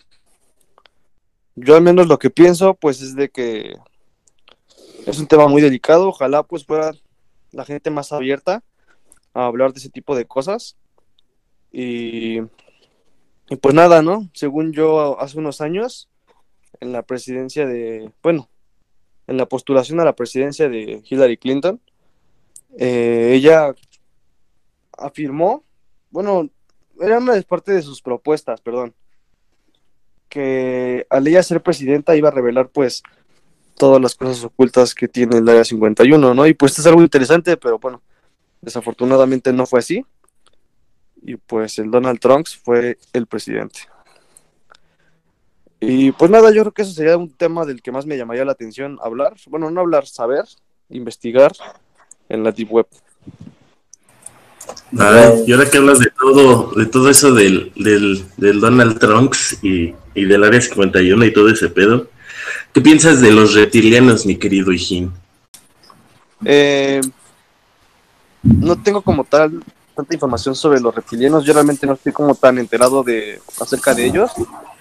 yo 1.56 1.75
al 1.75 1.82
menos 1.82 2.08
lo 2.08 2.20
que 2.20 2.30
pienso, 2.30 2.75
pues 2.75 3.01
es 3.01 3.16
de 3.16 3.30
que 3.30 3.75
es 5.06 5.20
un 5.20 5.27
tema 5.27 5.48
muy 5.48 5.62
delicado, 5.62 6.10
ojalá 6.10 6.44
pues 6.44 6.66
fuera 6.66 6.92
la 7.51 7.66
gente 7.66 7.89
más 7.89 8.12
abierta 8.12 8.63
hablar 9.46 9.74
de 9.74 9.79
ese 9.79 9.89
tipo 9.89 10.15
de 10.15 10.25
cosas. 10.25 10.77
Y, 11.72 12.39
y 13.50 13.56
pues 13.62 13.75
nada, 13.75 14.01
¿no? 14.01 14.29
Según 14.34 14.74
yo, 14.74 15.20
hace 15.20 15.38
unos 15.38 15.62
años, 15.62 16.10
en 16.79 16.91
la 16.91 17.03
presidencia 17.03 17.65
de, 17.65 18.12
bueno, 18.24 18.50
en 19.27 19.38
la 19.38 19.46
postulación 19.46 20.00
a 20.00 20.06
la 20.06 20.15
presidencia 20.15 20.70
de 20.70 21.01
Hillary 21.08 21.38
Clinton, 21.38 21.82
eh, 22.77 23.32
ella 23.34 23.74
afirmó, 24.98 25.63
bueno, 26.10 26.50
era 27.00 27.17
una 27.17 27.34
de 27.34 27.44
parte 27.44 27.74
de 27.74 27.82
sus 27.82 28.01
propuestas, 28.01 28.62
perdón, 28.62 28.96
que 30.29 31.06
al 31.10 31.27
ella 31.27 31.44
ser 31.44 31.62
presidenta 31.62 32.15
iba 32.15 32.29
a 32.29 32.34
revelar 32.34 32.70
pues 32.70 33.03
todas 33.77 34.01
las 34.01 34.15
cosas 34.15 34.44
ocultas 34.44 34.94
que 34.94 35.08
tiene 35.08 35.38
el 35.38 35.48
área 35.48 35.63
51, 35.63 36.34
¿no? 36.34 36.48
Y 36.48 36.53
pues 36.53 36.77
es 36.79 36.86
algo 36.86 37.01
interesante, 37.01 37.58
pero 37.58 37.79
bueno, 37.79 38.01
Desafortunadamente 38.62 39.54
no 39.54 39.66
fue 39.66 39.80
así. 39.80 40.06
Y 41.22 41.36
pues 41.36 41.80
el 41.80 41.92
Donald 41.92 42.20
Trump 42.20 42.48
fue 42.64 42.98
el 43.14 43.28
presidente. 43.28 43.82
Y 45.80 46.12
pues 46.12 46.32
nada, 46.32 46.52
yo 46.52 46.64
creo 46.64 46.72
que 46.72 46.82
eso 46.82 46.92
sería 46.92 47.18
un 47.18 47.30
tema 47.30 47.66
del 47.66 47.82
que 47.82 47.92
más 47.92 48.06
me 48.06 48.18
llamaría 48.18 48.46
la 48.46 48.52
atención 48.52 48.98
hablar. 49.02 49.36
Bueno, 49.48 49.70
no 49.70 49.82
hablar, 49.82 50.08
saber, 50.08 50.46
investigar 50.90 51.52
en 52.30 52.44
la 52.44 52.52
Deep 52.52 52.72
Web. 52.72 52.88
y 54.92 55.52
ahora 55.52 55.70
que 55.70 55.78
hablas 55.78 56.00
de 56.00 56.12
todo, 56.20 56.72
de 56.74 56.86
todo 56.88 57.10
eso 57.10 57.34
del, 57.34 57.72
del, 57.76 58.60
Donald 58.60 59.00
Trump 59.00 59.34
y, 59.62 59.94
y, 60.16 60.26
del 60.26 60.44
Área 60.44 60.62
51 60.62 61.26
y 61.26 61.34
todo 61.34 61.50
ese 61.50 61.70
pedo, 61.70 62.10
¿qué 62.74 62.82
piensas 62.82 63.22
de 63.22 63.32
los 63.32 63.54
reptilianos, 63.54 64.26
mi 64.26 64.38
querido 64.38 64.72
Hijín? 64.72 65.12
Eh, 66.46 67.02
no 68.48 68.82
tengo 68.82 69.01
como 69.01 69.24
tal 69.24 69.63
tanta 69.96 70.13
información 70.13 70.56
sobre 70.56 70.80
los 70.80 70.94
reptilianos. 70.94 71.44
Yo 71.44 71.54
realmente 71.54 71.88
no 71.88 71.94
estoy 71.94 72.12
como 72.12 72.36
tan 72.36 72.60
enterado 72.60 73.04
de 73.04 73.42
acerca 73.60 73.94
de 73.94 74.06
ellos. 74.06 74.32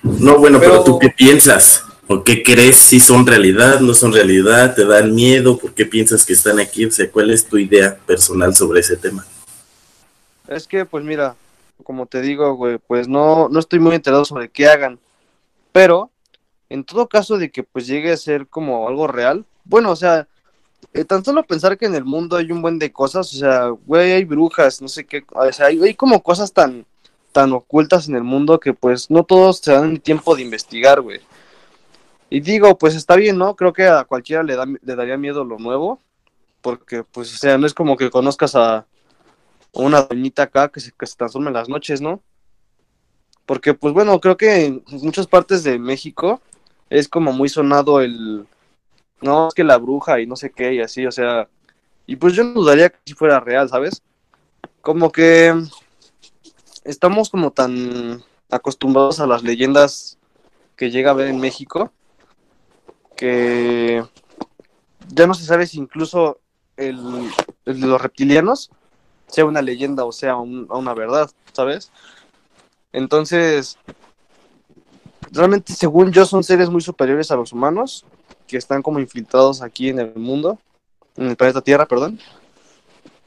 No, 0.03 0.39
bueno, 0.39 0.61
pero, 0.61 0.85
tú 0.85 0.99
qué 0.99 1.09
piensas? 1.09 1.83
¿O 2.07 2.23
qué 2.23 2.43
crees? 2.43 2.77
¿Si 2.77 3.01
son 3.01 3.27
realidad? 3.27 3.81
¿No 3.81 3.95
son 3.95 4.13
realidad? 4.13 4.75
¿Te 4.75 4.85
dan 4.85 5.15
miedo? 5.15 5.59
¿Por 5.59 5.75
qué 5.75 5.87
piensas 5.87 6.25
que 6.25 6.35
están 6.35 6.61
aquí? 6.61 6.85
O 6.85 6.91
sea, 6.91 7.11
¿cuál 7.11 7.31
es 7.31 7.47
tu 7.47 7.57
idea 7.57 7.97
personal 8.07 8.55
sobre 8.55 8.81
ese 8.81 8.97
tema? 8.97 9.27
Es 10.47 10.69
que, 10.69 10.85
pues 10.85 11.03
mira, 11.03 11.35
como 11.83 12.07
te 12.07 12.21
digo, 12.21 12.55
güey, 12.55 12.79
pues 12.79 13.09
no, 13.09 13.49
no 13.49 13.59
estoy 13.59 13.81
muy 13.81 13.95
enterado 13.95 14.25
sobre 14.25 14.49
qué 14.51 14.69
hagan. 14.69 15.01
Pero, 15.73 16.11
en 16.69 16.85
todo 16.85 17.09
caso 17.09 17.39
de 17.39 17.51
que 17.51 17.63
pues 17.63 17.87
llegue 17.87 18.13
a 18.13 18.17
ser 18.17 18.47
como 18.47 18.87
algo 18.87 19.07
real, 19.07 19.45
bueno, 19.65 19.91
o 19.91 19.97
sea, 19.97 20.29
eh, 20.97 21.05
tan 21.05 21.23
solo 21.23 21.43
pensar 21.43 21.77
que 21.77 21.85
en 21.85 21.95
el 21.95 22.05
mundo 22.05 22.37
hay 22.37 22.51
un 22.51 22.63
buen 22.63 22.79
de 22.79 22.91
cosas, 22.91 23.35
o 23.35 23.37
sea, 23.37 23.69
güey, 23.69 24.13
hay 24.13 24.25
brujas, 24.25 24.81
no 24.81 24.89
sé 24.89 25.05
qué, 25.05 25.25
o 25.31 25.53
sea, 25.53 25.67
hay, 25.67 25.95
como 25.95 26.23
cosas 26.23 26.55
tan, 26.55 26.87
tan 27.33 27.53
ocultas 27.53 28.09
en 28.09 28.17
el 28.17 28.23
mundo 28.25 28.59
que 28.59 28.73
pues 28.73 29.11
no 29.11 29.23
todos 29.23 29.59
se 29.59 29.73
dan 29.73 29.99
tiempo 29.99 30.35
de 30.35 30.43
investigar, 30.43 31.03
güey. 31.03 31.21
Y 32.31 32.41
digo, 32.41 32.79
pues 32.79 32.95
está 32.95 33.15
bien, 33.17 33.37
¿no? 33.37 33.55
Creo 33.57 33.75
que 33.75 33.87
a 33.87 34.05
cualquiera 34.05 34.43
le, 34.43 34.57
da, 34.57 34.65
le 34.67 34.97
daría 34.97 35.19
miedo 35.19 35.45
lo 35.45 35.59
nuevo, 35.59 36.01
porque 36.63 37.05
pues, 37.05 37.35
o 37.35 37.37
sea, 37.37 37.59
no 37.59 37.67
es 37.67 37.75
como 37.75 37.99
que 37.99 38.11
conozcas 38.11 38.55
a 38.57 38.87
una 39.73 40.01
doñita 40.03 40.45
acá 40.45 40.71
que 40.71 40.81
se, 40.81 40.93
que 40.93 41.07
se 41.07 41.17
transforma 41.17 41.49
en 41.49 41.55
las 41.55 41.69
noches, 41.69 42.01
¿no? 42.01 42.23
Porque 43.45 43.75
pues 43.75 43.93
bueno, 43.93 44.19
creo 44.21 44.39
que 44.39 44.65
en 44.65 44.83
muchas 45.03 45.27
partes 45.27 45.63
de 45.63 45.79
México 45.79 46.41
es 46.89 47.07
como 47.07 47.33
muy 47.33 47.51
sonado 47.51 48.01
el, 48.01 48.47
no, 49.21 49.49
es 49.49 49.55
que 49.55 49.65
la 49.65 49.79
bruja 49.79 50.21
y 50.21 50.27
no 50.27 50.37
sé 50.37 50.51
qué 50.51 50.75
y 50.75 50.81
así, 50.81 51.07
o 51.07 51.13
sea, 51.13 51.49
y 52.07 52.17
pues 52.17 52.35
yo 52.35 52.45
no 52.45 52.55
dudaría 52.55 52.91
que 52.91 52.99
si 53.07 53.15
fuera 53.15 53.41
real, 53.41 53.69
¿sabes? 53.69 54.03
Como 54.83 55.13
que 55.13 55.55
estamos 56.85 57.31
como 57.31 57.51
tan 57.53 58.23
acostumbrados 58.51 59.21
a 59.21 59.27
las 59.27 59.43
leyendas 59.43 60.19
que 60.77 60.91
llega 60.91 61.11
a 61.11 61.15
ver 61.15 61.29
en 61.29 61.41
México 61.41 61.93
que 63.17 64.03
ya 65.09 65.27
no 65.27 65.35
se 65.35 65.45
sabe 65.45 65.67
si 65.67 65.79
incluso 65.79 66.41
el, 66.77 66.99
el 67.65 67.81
de 67.81 67.87
los 67.87 68.01
reptilianos 68.01 68.71
sea 69.27 69.45
una 69.45 69.63
leyenda 69.63 70.05
o 70.05 70.13
sea 70.13 70.37
un- 70.37 70.67
una 70.71 70.95
verdad, 70.95 71.31
¿sabes? 71.53 71.91
Entonces, 72.93 73.79
realmente 75.33 75.73
según 75.73 76.13
yo 76.13 76.25
son 76.25 76.43
seres 76.45 76.71
muy 76.71 76.81
superiores 76.81 77.31
a 77.31 77.37
los 77.37 77.53
humanos 77.53 78.05
que 78.47 78.57
están 78.57 78.83
como 78.83 79.01
infiltrados 79.01 79.63
aquí 79.63 79.89
en 79.89 79.99
el 79.99 80.15
mundo, 80.15 80.59
en 81.17 81.29
el 81.29 81.37
planeta 81.37 81.61
Tierra, 81.61 81.87
perdón. 81.87 82.19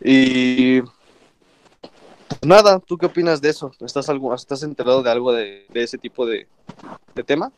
Y 0.01 0.81
pues 0.81 2.41
nada, 2.43 2.79
¿tú 2.79 2.97
qué 2.97 3.07
opinas 3.07 3.41
de 3.41 3.49
eso? 3.49 3.71
¿Estás, 3.79 4.09
algo, 4.09 4.33
estás 4.33 4.63
enterado 4.63 5.03
de 5.03 5.11
algo 5.11 5.33
de, 5.33 5.65
de 5.69 5.83
ese 5.83 5.97
tipo 5.97 6.25
de, 6.25 6.47
de 7.15 7.23
tema? 7.23 7.51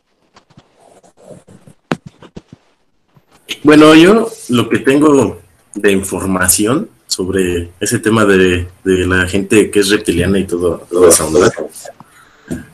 Bueno, 3.62 3.94
yo 3.94 4.28
lo 4.48 4.68
que 4.68 4.78
tengo 4.78 5.40
de 5.74 5.92
información 5.92 6.90
sobre 7.06 7.70
ese 7.78 7.98
tema 7.98 8.24
de, 8.24 8.66
de 8.84 9.06
la 9.06 9.28
gente 9.28 9.70
que 9.70 9.80
es 9.80 9.90
reptiliana 9.90 10.38
y 10.38 10.46
todo, 10.46 10.86
toda 10.90 11.10
esa 11.10 11.26
onda, 11.26 11.52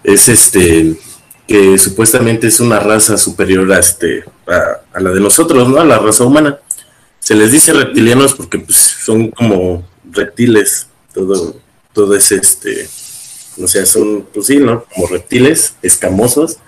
es 0.02 0.28
este 0.28 0.96
que 1.48 1.78
supuestamente 1.78 2.46
es 2.46 2.60
una 2.60 2.78
raza 2.78 3.18
superior 3.18 3.72
a, 3.72 3.80
este, 3.80 4.22
a, 4.46 5.00
la 5.00 5.10
de 5.10 5.20
nosotros, 5.20 5.68
¿no? 5.68 5.80
A 5.80 5.84
la 5.84 5.98
raza 5.98 6.24
humana. 6.24 6.58
Se 7.18 7.34
les 7.34 7.50
dice 7.50 7.72
reptilianos 7.72 8.34
porque 8.34 8.58
pues, 8.58 8.76
son 8.76 9.30
como 9.30 9.84
reptiles, 10.12 10.86
todo, 11.12 11.56
todo 11.92 12.14
es 12.14 12.30
este, 12.30 12.88
o 13.60 13.66
sea, 13.66 13.84
son, 13.86 14.28
pues 14.32 14.46
sí, 14.46 14.58
¿no? 14.58 14.84
Como 14.94 15.08
reptiles 15.08 15.74
escamosos 15.82 16.58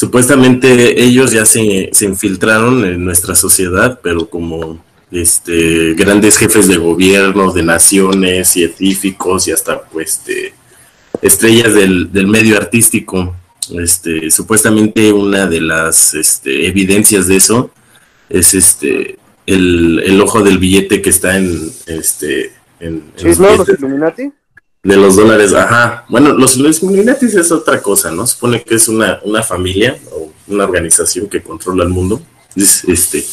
supuestamente 0.00 1.02
ellos 1.02 1.30
ya 1.30 1.44
se, 1.44 1.90
se 1.92 2.06
infiltraron 2.06 2.86
en 2.86 3.04
nuestra 3.04 3.34
sociedad, 3.34 4.00
pero 4.02 4.30
como 4.30 4.82
este 5.12 5.92
grandes 5.92 6.38
jefes 6.38 6.68
de 6.68 6.78
gobierno, 6.78 7.52
de 7.52 7.62
naciones, 7.62 8.48
científicos 8.48 9.46
y 9.46 9.52
hasta 9.52 9.82
pues 9.82 10.12
este, 10.12 10.54
estrellas 11.20 11.74
del, 11.74 12.10
del 12.10 12.28
medio 12.28 12.56
artístico. 12.56 13.36
Este, 13.78 14.30
supuestamente 14.30 15.12
una 15.12 15.46
de 15.46 15.60
las 15.60 16.14
este, 16.14 16.66
evidencias 16.66 17.26
de 17.28 17.36
eso 17.36 17.70
es 18.28 18.54
este 18.54 19.18
el, 19.46 20.00
el 20.04 20.20
ojo 20.20 20.42
del 20.42 20.58
billete 20.58 21.02
que 21.02 21.10
está 21.10 21.36
en 21.36 21.70
este 21.86 22.52
en, 22.80 23.04
en 23.16 23.34
¿Sí, 23.34 23.42
los 23.42 23.58
los 23.58 23.68
Illuminati? 23.68 24.32
de 24.82 24.96
los 24.96 25.16
dólares, 25.16 25.52
ajá. 25.52 26.06
Bueno, 26.08 26.32
los 26.32 26.56
Illuminatis 26.56 27.34
es 27.34 27.52
otra 27.52 27.82
cosa, 27.82 28.10
¿no? 28.10 28.26
Supone 28.26 28.62
que 28.62 28.76
es 28.76 28.88
una, 28.88 29.20
una 29.24 29.42
familia 29.42 29.98
o 30.12 30.32
una 30.48 30.64
organización 30.64 31.28
que 31.28 31.42
controla 31.42 31.84
el 31.84 31.90
mundo. 31.90 32.22
Es, 32.56 32.84
Este, 32.84 33.24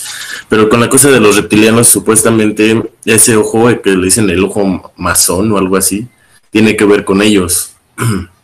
pero 0.50 0.70
con 0.70 0.80
la 0.82 0.90
cosa 0.90 1.10
de 1.10 1.20
los 1.20 1.38
reptilianos, 1.38 1.88
supuestamente 1.88 2.84
ese 3.06 3.36
ojo 3.38 3.68
que 3.82 3.92
le 3.92 4.06
dicen 4.06 4.30
el 4.30 4.44
ojo 4.44 4.92
masón 4.98 5.52
o 5.52 5.58
algo 5.58 5.78
así, 5.78 6.08
tiene 6.52 6.76
que 6.76 6.86
ver 6.86 7.06
con 7.06 7.22
ellos. 7.22 7.74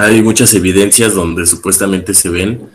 Hay 0.00 0.22
muchas 0.22 0.54
evidencias 0.54 1.14
donde 1.14 1.44
supuestamente 1.44 2.14
se 2.14 2.30
ven, 2.30 2.70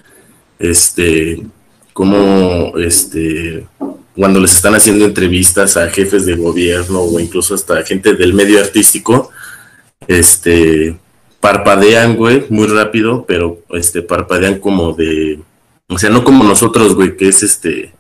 este, 0.60 1.44
como, 1.92 2.78
este, 2.78 3.66
cuando 4.16 4.40
les 4.40 4.56
están 4.56 4.76
haciendo 4.76 5.06
entrevistas 5.06 5.76
a 5.76 5.90
jefes 5.90 6.28
de 6.28 6.36
gobierno 6.36 7.02
o 7.02 7.20
incluso 7.20 7.56
hasta 7.56 7.84
gente 7.84 8.14
del 8.14 8.36
medio 8.36 8.60
artístico, 8.60 9.32
este, 10.08 11.00
parpadean, 11.40 12.16
güey, 12.16 12.46
muy 12.50 12.68
rápido, 12.68 13.26
pero 13.28 13.60
este, 13.72 14.04
parpadean 14.04 14.60
como 14.60 14.94
de, 14.94 15.40
o 15.90 15.98
sea, 15.98 16.12
no 16.12 16.24
como 16.24 16.44
nosotros, 16.44 16.94
güey, 16.94 17.18
que 17.18 17.30
es 17.30 17.42
este, 17.42 17.92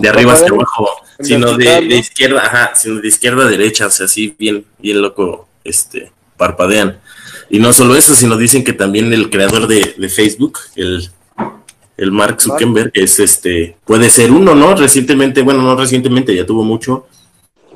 de 0.00 0.08
arriba 0.08 0.32
hacia 0.32 0.48
abajo, 0.48 0.88
sino 1.20 1.56
de, 1.56 1.80
de 1.82 1.96
izquierda, 1.96 2.42
ajá, 2.44 2.72
sino 2.74 3.00
de 3.00 3.06
izquierda 3.06 3.44
a 3.44 3.48
derecha, 3.48 3.86
o 3.86 3.90
sea, 3.90 4.06
así 4.06 4.34
bien, 4.36 4.64
bien 4.80 5.00
loco, 5.00 5.46
este, 5.62 6.10
parpadean. 6.38 6.98
Y 7.50 7.58
no 7.58 7.72
solo 7.74 7.96
eso, 7.96 8.14
sino 8.14 8.38
dicen 8.38 8.64
que 8.64 8.72
también 8.72 9.12
el 9.12 9.28
creador 9.28 9.66
de, 9.66 9.94
de 9.98 10.08
Facebook, 10.08 10.58
el, 10.76 11.10
el 11.98 12.12
Mark 12.12 12.40
Zuckerberg, 12.40 12.90
es 12.94 13.18
este, 13.18 13.76
puede 13.84 14.08
ser 14.08 14.30
uno, 14.30 14.54
¿no? 14.54 14.74
Recientemente, 14.74 15.42
bueno, 15.42 15.62
no 15.62 15.76
recientemente, 15.76 16.34
ya 16.34 16.46
tuvo 16.46 16.64
mucho, 16.64 17.06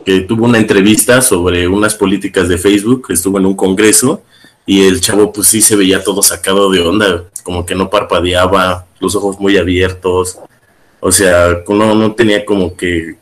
que 0.04 0.21
tuvo 0.21 0.47
una 0.47 0.59
entrevista 0.59 1.21
sobre 1.21 1.69
unas 1.69 1.95
políticas 1.95 2.49
de 2.49 2.59
Facebook, 2.59 3.07
estuvo 3.11 3.38
en 3.38 3.47
un 3.47 3.54
congreso, 3.54 4.23
y 4.64 4.83
el 4.87 5.00
chavo 5.00 5.33
pues 5.33 5.49
sí 5.49 5.61
se 5.61 5.76
veía 5.76 6.04
todo 6.04 6.23
sacado 6.23 6.71
de 6.71 6.81
onda, 6.81 7.25
como 7.42 7.66
que 7.66 7.75
no 7.75 7.90
parpadeaba, 7.90 8.87
los 9.00 9.16
ojos 9.16 9.40
muy 9.40 9.57
abiertos, 9.57 10.38
o 11.00 11.11
sea, 11.11 11.62
no, 11.69 11.95
no 11.97 12.12
tenía 12.12 12.45
como 12.45 12.76
que 12.76 13.16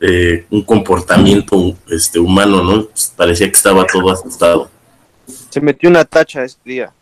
eh, 0.00 0.46
un 0.50 0.62
comportamiento 0.62 1.76
este, 1.90 2.18
humano, 2.18 2.62
¿no? 2.62 2.88
Parecía 3.14 3.46
que 3.46 3.56
estaba 3.56 3.86
todo 3.86 4.10
asustado. 4.10 4.70
Se 5.50 5.60
metió 5.60 5.88
una 5.88 6.04
tacha 6.04 6.44
ese 6.44 6.58
día. 6.64 6.92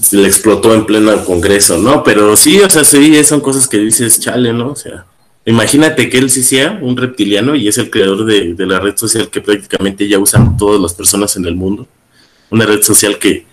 Se 0.00 0.16
le 0.16 0.26
explotó 0.26 0.74
en 0.74 0.86
pleno 0.86 1.24
congreso, 1.24 1.78
¿no? 1.78 2.02
Pero 2.02 2.36
sí, 2.36 2.60
o 2.60 2.70
sea, 2.70 2.84
sí, 2.84 3.22
son 3.24 3.40
cosas 3.40 3.68
que 3.68 3.78
dices, 3.78 4.18
chale, 4.20 4.52
¿no? 4.52 4.70
O 4.70 4.76
sea, 4.76 5.04
imagínate 5.44 6.08
que 6.08 6.18
él 6.18 6.30
sí 6.30 6.42
sea 6.42 6.78
un 6.80 6.96
reptiliano 6.96 7.54
y 7.54 7.68
es 7.68 7.76
el 7.78 7.90
creador 7.90 8.24
de, 8.24 8.54
de 8.54 8.66
la 8.66 8.80
red 8.80 8.96
social 8.96 9.28
que 9.30 9.40
prácticamente 9.40 10.08
ya 10.08 10.18
usan 10.18 10.56
todas 10.56 10.80
las 10.80 10.94
personas 10.94 11.36
en 11.36 11.44
el 11.44 11.54
mundo. 11.54 11.86
Una 12.50 12.64
red 12.66 12.82
social 12.82 13.18
que, 13.18 13.46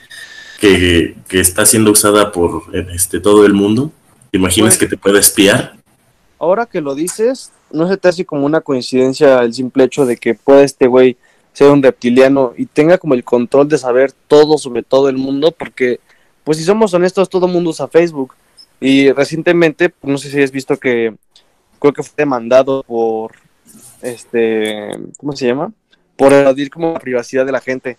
que, 0.60 1.16
que 1.28 1.40
está 1.40 1.66
siendo 1.66 1.92
usada 1.92 2.32
por 2.32 2.64
este, 2.94 3.20
todo 3.20 3.46
el 3.46 3.54
mundo. 3.54 3.92
¿Te 4.32 4.38
imaginas 4.38 4.78
Pues- 4.78 4.80
que 4.80 4.96
te 4.96 4.98
pueda 5.02 5.20
espiar? 5.20 5.76
Ahora 6.40 6.66
que 6.66 6.82
lo 6.82 6.96
dices, 6.96 7.52
¿no 7.72 7.88
se 7.88 7.98
te 7.98 8.08
hace 8.08 8.26
como 8.26 8.46
una 8.48 8.62
coincidencia 8.62 9.44
el 9.44 9.54
simple 9.54 9.84
hecho 9.84 10.06
de 10.08 10.18
que 10.18 10.34
pueda 10.34 10.64
este 10.64 10.88
güey 10.88 11.16
ser 11.54 11.70
un 11.70 11.84
reptiliano 11.84 12.54
y 12.58 12.66
tenga 12.66 12.98
como 12.98 13.14
el 13.14 13.24
control 13.24 13.68
de 13.68 13.78
saber 13.78 14.12
todo 14.28 14.58
sobre 14.58 14.84
todo 14.84 15.10
el 15.10 15.18
mundo? 15.18 15.52
Porque, 15.52 16.00
pues 16.44 16.58
si 16.58 16.64
somos 16.64 16.94
honestos, 16.94 17.30
todo 17.30 17.46
el 17.48 17.54
mundo 17.54 17.72
usa 17.72 17.88
Facebook. 17.88 18.34
Y 18.80 19.12
recientemente, 19.12 19.90
pues, 19.90 20.12
no 20.12 20.18
sé 20.18 20.32
si 20.32 20.42
has 20.42 20.52
visto 20.52 20.78
que 20.78 21.14
creo 21.80 21.94
que 21.94 22.04
fue 22.04 22.14
demandado 22.18 22.84
por, 22.84 23.32
este, 24.02 24.90
¿cómo 25.18 25.34
se 25.34 25.48
llama? 25.48 25.72
Por 26.16 26.34
evadir 26.34 26.70
como 26.70 26.94
la 26.94 27.00
privacidad 27.00 27.46
de 27.46 27.52
la 27.52 27.62
gente. 27.62 27.98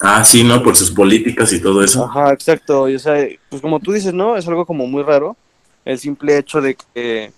Ah, 0.00 0.24
sí, 0.24 0.44
¿no? 0.44 0.62
Por 0.62 0.76
sus 0.76 0.90
políticas 0.90 1.52
y 1.52 1.60
todo 1.60 1.82
eso. 1.82 2.04
Ajá, 2.04 2.32
exacto. 2.32 2.88
Y, 2.88 2.94
o 2.94 2.98
sea, 2.98 3.26
pues 3.48 3.60
como 3.60 3.80
tú 3.80 3.92
dices, 3.92 4.14
¿no? 4.14 4.36
Es 4.36 4.46
algo 4.46 4.64
como 4.64 4.86
muy 4.86 5.02
raro. 5.02 5.36
El 5.84 5.98
simple 5.98 6.38
hecho 6.38 6.60
de 6.60 6.76
que, 6.76 7.32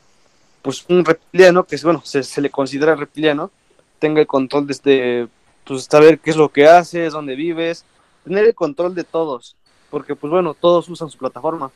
pues 0.62 0.84
un 0.88 1.04
reptiliano, 1.04 1.64
que 1.64 1.76
es, 1.76 1.84
bueno, 1.84 2.02
se, 2.04 2.22
se 2.22 2.40
le 2.40 2.50
considera 2.50 2.96
reptiliano, 2.96 3.50
tenga 3.98 4.20
el 4.20 4.26
control 4.26 4.66
de 4.66 4.72
este, 4.72 5.28
pues 5.70 5.84
saber 5.84 6.18
qué 6.18 6.30
es 6.30 6.36
lo 6.36 6.48
que 6.48 6.66
haces, 6.66 7.12
dónde 7.12 7.36
vives, 7.36 7.84
tener 8.24 8.44
el 8.44 8.54
control 8.56 8.92
de 8.92 9.04
todos. 9.04 9.54
Porque, 9.88 10.16
pues 10.16 10.28
bueno, 10.32 10.52
todos 10.52 10.88
usan 10.88 11.08
su 11.08 11.16
plataforma. 11.16 11.70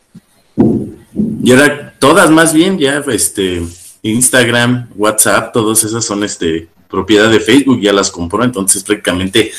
Y 0.56 1.52
ahora 1.52 1.94
todas 2.00 2.28
más 2.28 2.52
bien, 2.52 2.76
ya 2.76 3.04
este 3.06 3.62
Instagram, 4.02 4.88
WhatsApp, 4.96 5.52
todas 5.52 5.84
esas 5.84 6.04
son 6.04 6.24
este 6.24 6.68
propiedad 6.90 7.30
de 7.30 7.38
Facebook, 7.38 7.80
ya 7.80 7.92
las 7.92 8.10
compró, 8.10 8.42
entonces 8.42 8.82
prácticamente 8.82 9.52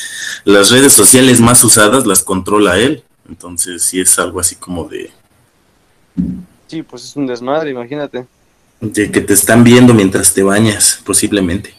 las 0.44 0.70
redes 0.70 0.92
sociales 0.92 1.40
más 1.40 1.64
usadas 1.64 2.04
las 2.06 2.22
controla 2.22 2.78
él. 2.78 3.04
Entonces 3.28 3.82
sí 3.84 4.00
es 4.00 4.18
algo 4.18 4.40
así 4.40 4.56
como 4.56 4.84
de, 4.84 5.10
Sí, 6.66 6.82
pues 6.82 7.04
es 7.04 7.16
un 7.16 7.26
desmadre, 7.26 7.70
imagínate. 7.70 8.26
de 8.80 9.10
que 9.10 9.22
te 9.22 9.32
están 9.32 9.64
viendo 9.64 9.94
mientras 9.94 10.34
te 10.34 10.42
bañas, 10.42 11.00
posiblemente. 11.06 11.74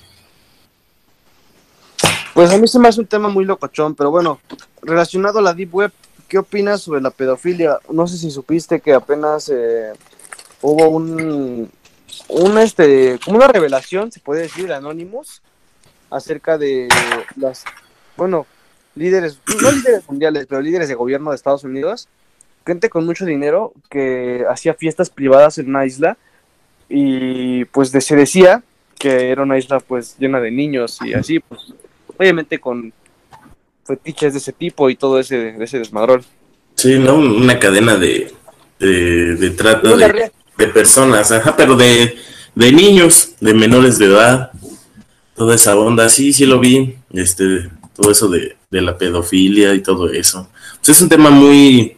Pues 2.38 2.51
a 2.51 2.58
mí 2.60 2.67
se 2.67 2.77
me 2.77 2.88
hace 2.88 3.01
un 3.01 3.08
tema 3.08 3.29
muy 3.29 3.46
locochón, 3.46 3.96
pero 3.96 4.12
bueno, 4.12 4.39
relacionado 4.84 5.39
a 5.39 5.41
la 5.41 5.56
Deep 5.56 5.74
Web, 5.74 5.91
¿qué 6.27 6.38
opinas 6.38 6.84
sobre 6.84 7.01
la 7.01 7.10
pedofilia? 7.10 7.79
No 7.89 8.06
sé 8.06 8.15
si 8.20 8.29
supiste 8.29 8.79
que 8.79 8.94
apenas 8.94 9.50
eh, 9.50 9.91
hubo 10.62 10.88
un, 10.88 11.72
un, 12.27 12.58
este, 12.60 13.17
como 13.25 13.38
una 13.38 13.48
revelación, 13.48 14.12
se 14.12 14.20
puede 14.20 14.44
decir, 14.44 14.67
de 14.67 14.75
Anonymous, 14.75 15.41
acerca 16.12 16.60
de 16.60 16.88
las, 17.38 17.65
bueno, 18.15 18.46
líderes, 18.94 19.39
no 19.60 19.72
líderes 19.72 20.08
mundiales, 20.08 20.46
pero 20.48 20.62
líderes 20.62 20.89
de 20.89 20.94
gobierno 20.94 21.32
de 21.32 21.38
Estados 21.38 21.63
Unidos, 21.63 22.08
gente 22.67 22.91
con 22.91 23.03
mucho 23.03 23.25
dinero 23.25 23.74
que 23.89 24.46
hacía 24.48 24.75
fiestas 24.75 25.10
privadas 25.10 25.58
en 25.58 25.70
una 25.70 25.88
isla 25.88 26.20
y 26.88 27.65
pues 27.65 27.89
se 27.89 28.15
decía 28.15 28.62
que 29.00 29.32
era 29.32 29.41
una 29.41 29.58
isla 29.58 29.79
pues 29.79 30.15
llena 30.20 30.39
de 30.39 30.51
niños 30.51 31.00
y 31.03 31.15
así, 31.15 31.39
pues 31.39 31.74
obviamente 32.18 32.60
con 32.60 32.94
fetiches 33.86 34.34
de 34.34 34.40
ese 34.40 34.54
tipo 34.54 34.90
y 34.90 34.96
todo 34.96 35.20
ese, 35.20 35.54
de 35.54 35.64
ese 35.64 35.80
desmadrón. 35.80 36.24
Sí, 36.76 37.00
¿no? 37.00 37.16
Una 37.16 37.58
cadena 37.58 37.96
de, 37.96 38.34
de, 38.80 39.36
de 39.36 39.50
trata 39.52 39.90
de 40.58 40.68
personas, 40.68 41.32
ajá, 41.32 41.56
pero 41.56 41.76
de, 41.76 42.18
de 42.56 42.72
niños, 42.72 43.36
de 43.40 43.54
menores 43.54 43.98
de 43.98 44.06
edad, 44.06 44.52
toda 45.36 45.56
esa 45.56 45.78
onda, 45.78 46.10
sí, 46.10 46.34
sí 46.34 46.46
lo 46.46 46.60
vi, 46.60 46.96
este, 47.14 47.70
todo 47.96 48.12
eso 48.12 48.28
de, 48.28 48.58
de 48.70 48.82
la 48.82 48.98
pedofilia 48.98 49.74
y 49.74 49.82
todo 49.82 50.12
eso. 50.12 50.50
Pues 50.78 50.90
es 50.90 51.02
un 51.02 51.10
tema 51.10 51.30
muy, 51.30 51.98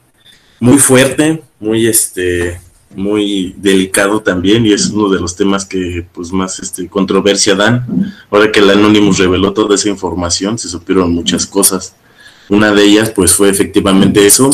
muy 0.59 0.77
fuerte, 0.77 1.41
muy, 1.59 1.87
este, 1.87 2.59
muy 2.95 3.55
delicado 3.57 4.21
también 4.21 4.65
y 4.65 4.73
es 4.73 4.87
uno 4.87 5.09
de 5.09 5.19
los 5.19 5.35
temas 5.35 5.65
que, 5.65 6.05
pues, 6.13 6.31
más, 6.31 6.59
este, 6.59 6.87
controversia 6.87 7.55
dan. 7.55 8.13
Ahora 8.29 8.51
que 8.51 8.59
el 8.59 8.69
Anonymous 8.69 9.19
reveló 9.19 9.53
toda 9.53 9.75
esa 9.75 9.89
información, 9.89 10.57
se 10.57 10.69
supieron 10.69 11.11
muchas 11.11 11.45
cosas. 11.45 11.95
Una 12.49 12.71
de 12.71 12.83
ellas, 12.83 13.11
pues, 13.11 13.33
fue 13.33 13.49
efectivamente 13.49 14.25
eso, 14.25 14.49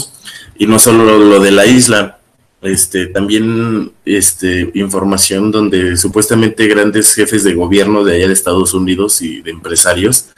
y 0.57 0.67
no 0.67 0.79
solo 0.79 1.17
lo 1.17 1.39
de 1.39 1.51
la 1.51 1.65
isla, 1.65 2.19
este, 2.61 3.07
también 3.07 3.91
este, 4.05 4.71
información 4.73 5.51
donde 5.51 5.97
supuestamente 5.97 6.67
grandes 6.67 7.13
jefes 7.13 7.43
de 7.43 7.53
gobierno 7.53 8.03
de 8.03 8.15
allá 8.15 8.27
de 8.27 8.33
Estados 8.33 8.73
Unidos 8.73 9.21
y 9.21 9.41
de 9.41 9.51
empresarios 9.51 10.29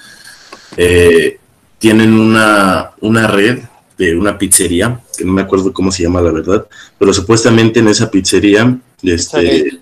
eh, 0.75 1.39
tienen 1.79 2.13
una, 2.13 2.91
una 2.99 3.27
red 3.27 3.59
de 3.97 4.15
una 4.15 4.37
pizzería, 4.37 5.01
que 5.17 5.25
no 5.25 5.33
me 5.33 5.41
acuerdo 5.41 5.73
cómo 5.73 5.91
se 5.91 6.03
llama 6.03 6.21
la 6.21 6.31
verdad, 6.31 6.67
pero 6.99 7.13
supuestamente 7.13 7.79
en 7.79 7.87
esa 7.87 8.09
pizzería, 8.11 8.77
este, 9.01 9.79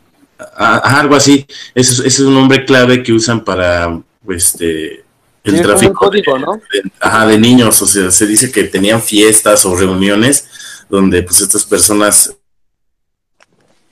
a- 0.57 0.75
a- 0.77 0.99
algo 1.01 1.15
así, 1.15 1.45
ese, 1.73 1.93
es- 1.93 1.99
ese 1.99 2.07
es 2.07 2.19
un 2.21 2.33
nombre 2.33 2.65
clave 2.65 3.03
que 3.03 3.11
usan 3.13 3.43
para 3.43 4.01
este, 4.29 5.03
el 5.43 5.53
un 5.55 5.61
tráfico 5.61 6.09
de- 6.09 6.23
código, 6.23 6.39
¿no? 6.39 6.53
de, 6.55 6.91
ajá, 6.99 7.27
de 7.27 7.37
niños, 7.37 7.81
o 7.81 7.85
sea, 7.87 8.09
se 8.11 8.25
dice 8.25 8.51
que 8.51 8.63
tenían 8.63 9.01
fiestas 9.01 9.65
o 9.65 9.75
reuniones 9.75 10.47
donde 10.89 11.21
pues 11.23 11.41
estas 11.41 11.65
personas 11.65 12.33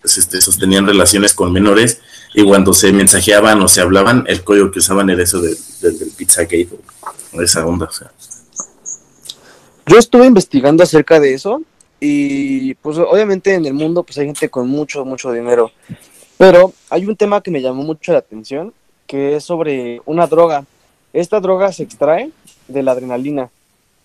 pues, 0.02 0.18
este, 0.18 0.42
sostenían 0.42 0.86
relaciones 0.88 1.34
con 1.34 1.52
menores 1.52 2.00
y 2.34 2.44
cuando 2.44 2.74
se 2.74 2.92
mensajeaban 2.92 3.62
o 3.62 3.68
se 3.68 3.82
hablaban, 3.82 4.24
el 4.28 4.44
código 4.44 4.72
que 4.72 4.80
usaban 4.80 5.10
era 5.10 5.24
eso 5.24 5.42
de- 5.42 5.56
del 5.82 6.00
del 6.00 6.10
Pizzagate 6.12 6.70
o 7.34 7.42
esa 7.42 7.66
onda, 7.66 7.86
o 7.86 7.92
sea. 7.92 8.12
Yo 9.86 9.98
estuve 9.98 10.26
investigando 10.26 10.84
acerca 10.84 11.20
de 11.20 11.34
eso 11.34 11.62
y 12.00 12.74
pues 12.76 12.98
obviamente 12.98 13.54
en 13.54 13.66
el 13.66 13.74
mundo 13.74 14.04
pues 14.04 14.18
hay 14.18 14.26
gente 14.26 14.50
con 14.50 14.70
mucho, 14.70 15.04
mucho 15.06 15.32
dinero. 15.32 15.72
Pero 16.38 16.74
hay 16.90 17.06
un 17.06 17.16
tema 17.16 17.42
que 17.42 17.52
me 17.52 17.62
llamó 17.62 17.84
mucho 17.84 18.12
la 18.12 18.20
atención 18.20 18.74
que 19.08 19.36
es 19.36 19.44
sobre 19.44 20.02
una 20.06 20.28
droga. 20.28 20.66
Esta 21.12 21.40
droga 21.40 21.72
se 21.72 21.84
extrae 21.84 22.32
de 22.68 22.84
la 22.84 22.94
adrenalina 22.94 23.50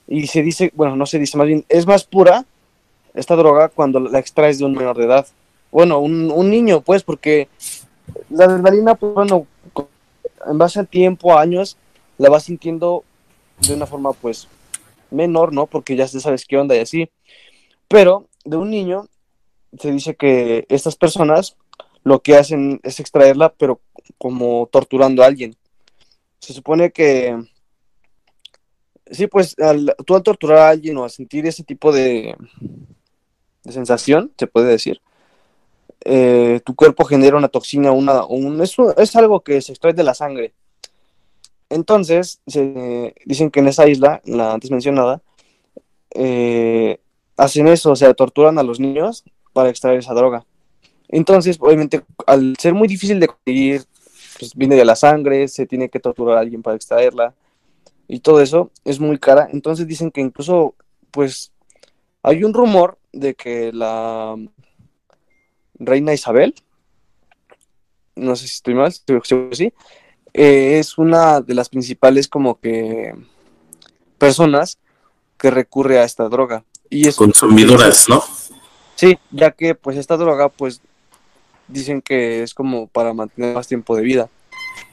y 0.06 0.26
se 0.26 0.42
dice, 0.42 0.72
bueno, 0.74 0.96
no 0.96 1.06
se 1.06 1.18
dice 1.18 1.38
más 1.38 1.46
bien, 1.46 1.64
es 1.68 1.86
más 1.86 2.04
pura 2.04 2.44
esta 3.14 3.36
droga 3.36 3.68
cuando 3.68 4.00
la 4.00 4.18
extraes 4.18 4.58
de 4.58 4.64
un 4.64 4.74
menor 4.74 4.96
de 4.96 5.04
edad. 5.04 5.26
Bueno, 5.70 5.98
un, 6.00 6.50
niño 6.50 6.80
pues 6.80 7.02
porque 7.02 7.48
la 8.30 8.44
adrenalina 8.44 8.94
pues 8.94 9.14
bueno, 9.14 9.46
en 10.46 10.58
base 10.58 10.80
al 10.80 10.88
tiempo, 10.88 11.32
a 11.32 11.40
años, 11.40 11.76
la 12.16 12.30
vas 12.30 12.44
sintiendo 12.44 13.04
de 13.60 13.74
una 13.74 13.86
forma 13.86 14.12
pues 14.12 14.48
menor, 15.10 15.52
¿no? 15.52 15.66
Porque 15.66 15.96
ya 15.96 16.08
sabes 16.08 16.44
qué 16.44 16.58
onda 16.58 16.76
y 16.76 16.80
así. 16.80 17.10
Pero 17.88 18.28
de 18.44 18.56
un 18.56 18.70
niño 18.70 19.08
se 19.78 19.92
dice 19.92 20.16
que 20.16 20.66
estas 20.68 20.96
personas 20.96 21.56
lo 22.04 22.20
que 22.20 22.36
hacen 22.36 22.80
es 22.82 23.00
extraerla, 23.00 23.52
pero 23.54 23.80
como 24.18 24.68
torturando 24.72 25.22
a 25.22 25.26
alguien. 25.26 25.56
Se 26.38 26.52
supone 26.52 26.90
que 26.90 27.36
sí, 29.10 29.26
pues 29.26 29.58
al, 29.58 29.94
tú 30.06 30.16
al 30.16 30.22
torturar 30.22 30.58
a 30.58 30.68
alguien 30.70 30.96
o 30.96 31.04
a 31.04 31.08
sentir 31.08 31.46
ese 31.46 31.64
tipo 31.64 31.92
de, 31.92 32.36
de 33.64 33.72
sensación, 33.72 34.32
se 34.38 34.46
puede 34.46 34.68
decir, 34.68 35.00
eh, 36.04 36.60
tu 36.64 36.74
cuerpo 36.74 37.04
genera 37.04 37.36
una 37.36 37.48
toxina, 37.48 37.92
una, 37.92 38.24
un, 38.24 38.60
es, 38.62 38.76
es 38.96 39.16
algo 39.16 39.40
que 39.40 39.60
se 39.60 39.72
extrae 39.72 39.92
de 39.92 40.04
la 40.04 40.14
sangre. 40.14 40.54
Entonces, 41.70 42.40
se, 42.46 43.14
dicen 43.24 43.50
que 43.50 43.60
en 43.60 43.68
esa 43.68 43.88
isla, 43.88 44.22
la 44.24 44.52
antes 44.52 44.70
mencionada, 44.70 45.22
eh, 46.14 46.98
hacen 47.36 47.68
eso, 47.68 47.92
o 47.92 47.96
sea, 47.96 48.14
torturan 48.14 48.58
a 48.58 48.62
los 48.62 48.80
niños 48.80 49.24
para 49.52 49.70
extraer 49.70 49.98
esa 49.98 50.14
droga. 50.14 50.46
Entonces, 51.08 51.58
obviamente, 51.60 52.02
al 52.26 52.56
ser 52.58 52.74
muy 52.74 52.88
difícil 52.88 53.20
de 53.20 53.28
conseguir, 53.28 53.84
pues 54.38 54.54
viene 54.54 54.76
de 54.76 54.84
la 54.84 54.96
sangre, 54.96 55.48
se 55.48 55.66
tiene 55.66 55.88
que 55.88 56.00
torturar 56.00 56.38
a 56.38 56.40
alguien 56.40 56.62
para 56.62 56.76
extraerla 56.76 57.34
y 58.08 58.20
todo 58.20 58.40
eso 58.40 58.70
es 58.84 58.98
muy 59.00 59.18
cara. 59.18 59.48
Entonces 59.52 59.86
dicen 59.86 60.10
que 60.10 60.20
incluso, 60.20 60.74
pues, 61.10 61.52
hay 62.22 62.44
un 62.44 62.54
rumor 62.54 62.98
de 63.12 63.34
que 63.34 63.72
la 63.72 64.36
reina 65.74 66.14
Isabel, 66.14 66.54
no 68.16 68.34
sé 68.36 68.48
si 68.48 68.54
estoy 68.54 68.74
mal, 68.74 68.92
que 69.06 69.56
sí, 69.56 69.72
eh, 70.34 70.78
es 70.78 70.98
una 70.98 71.40
de 71.40 71.54
las 71.54 71.68
principales 71.68 72.28
como 72.28 72.60
que 72.60 73.14
personas 74.18 74.78
que 75.38 75.50
recurre 75.50 75.98
a 75.98 76.04
esta 76.04 76.28
droga. 76.28 76.64
Y 76.90 77.08
es 77.08 77.16
Consumidoras, 77.16 78.08
¿no? 78.08 78.22
Sí, 78.96 79.18
ya 79.30 79.52
que 79.52 79.74
pues 79.74 79.96
esta 79.96 80.16
droga 80.16 80.48
pues 80.48 80.80
dicen 81.68 82.02
que 82.02 82.42
es 82.42 82.54
como 82.54 82.86
para 82.88 83.12
mantener 83.12 83.54
más 83.54 83.68
tiempo 83.68 83.96
de 83.96 84.02
vida. 84.02 84.28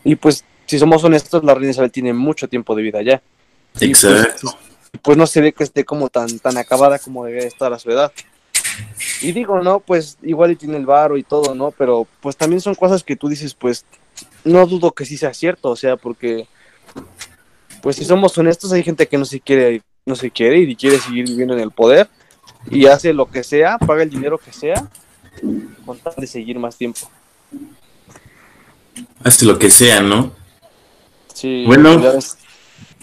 Y 0.04 0.16
pues 0.16 0.44
si 0.66 0.80
somos 0.80 1.04
honestos, 1.04 1.44
la 1.44 1.54
reina 1.54 1.72
Isabel 1.72 1.92
tiene 1.92 2.14
mucho 2.14 2.48
tiempo 2.48 2.76
de 2.76 2.84
vida 2.84 3.02
ya. 3.02 3.22
Y, 3.80 3.90
pues, 3.90 4.04
Exacto. 4.04 4.58
Pues 5.02 5.18
no 5.18 5.28
se 5.28 5.42
ve 5.42 5.54
que 5.54 5.64
esté 5.64 5.84
como 5.84 6.10
tan, 6.10 6.40
tan 6.40 6.58
acabada 6.58 7.00
como 7.00 7.26
debe 7.26 7.46
estar 7.46 7.74
a 7.74 7.80
su 7.80 7.92
edad. 7.92 8.12
Y 9.22 9.32
digo, 9.32 9.62
no, 9.62 9.80
pues 9.80 10.18
igual 10.22 10.52
y 10.52 10.56
tiene 10.56 10.78
el 10.78 10.86
varo 10.86 11.18
y 11.18 11.24
todo, 11.24 11.56
¿no? 11.56 11.72
Pero 11.72 12.08
pues 12.22 12.36
también 12.36 12.62
son 12.62 12.76
cosas 12.76 13.04
que 13.04 13.16
tú 13.16 13.28
dices, 13.28 13.54
pues 13.54 13.86
no 14.46 14.66
dudo 14.66 14.92
que 14.92 15.06
sí 15.06 15.18
sea 15.18 15.34
cierto, 15.34 15.70
o 15.72 15.76
sea, 15.76 15.98
porque 15.98 16.48
pues 17.82 17.98
si 17.98 18.06
somos 18.06 18.38
honestos, 18.38 18.72
hay 18.72 18.84
gente 18.84 19.08
que 19.08 19.18
no 19.18 19.26
se 19.26 19.40
quiere, 19.40 19.82
no 20.06 20.16
se 20.16 20.32
quiere 20.32 20.60
y 20.60 20.76
quiere 20.76 21.00
seguir 21.00 21.26
viviendo 21.28 21.54
en 21.54 21.60
el 21.60 21.72
poder 21.72 22.08
y 22.72 22.86
hace 22.88 23.14
lo 23.14 23.30
que 23.30 23.44
sea, 23.44 23.78
paga 23.78 24.04
el 24.04 24.10
dinero 24.10 24.38
que 24.38 24.52
sea, 24.54 24.90
con 25.86 25.98
tal 26.00 26.14
de 26.18 26.28
seguir 26.28 26.58
más 26.58 26.78
tiempo. 26.78 27.02
Hace 29.24 29.46
lo 29.46 29.60
que 29.60 29.70
sea, 29.70 30.02
¿no? 30.02 30.32
Sí, 31.34 31.64
Bueno. 31.66 32.02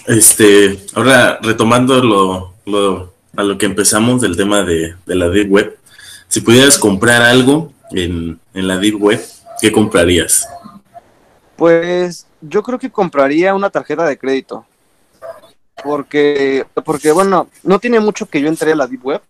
Este, 0.07 0.81
ahora 0.95 1.39
retomando 1.43 2.03
lo, 2.03 2.55
lo- 2.67 3.13
a 3.37 3.43
lo 3.45 3.57
que 3.57 3.67
empezamos 3.67 4.21
del 4.21 4.37
tema 4.37 4.63
de, 4.65 4.95
de 5.07 5.15
la 5.15 5.29
Deep 5.29 5.51
Web, 5.51 5.79
si 6.29 6.41
pudieras 6.41 6.77
comprar 6.77 7.23
algo 7.23 7.73
en, 7.93 8.41
en 8.53 8.67
la 8.69 8.79
Deep 8.79 9.01
Web, 9.01 9.25
¿qué 9.61 9.71
comprarías? 9.71 10.47
Pues 11.63 12.27
yo 12.41 12.61
creo 12.61 12.77
que 12.77 12.91
compraría 12.91 13.55
una 13.55 13.71
tarjeta 13.71 14.05
de 14.05 14.19
crédito. 14.19 14.67
Porque, 15.85 16.67
porque 16.85 17.13
bueno, 17.13 17.47
no 17.63 17.79
tiene 17.79 18.01
mucho 18.01 18.27
que 18.27 18.41
yo 18.41 18.49
entré 18.49 18.73
a 18.73 18.75
la 18.75 18.89
Deep 18.89 19.07
Web. 19.07 19.23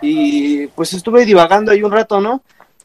Y 0.00 0.68
pues 0.68 0.92
estuve 0.92 1.24
divagando 1.24 1.72
ahí 1.72 1.82
un 1.82 1.90
rato, 1.90 2.20
¿no? 2.20 2.44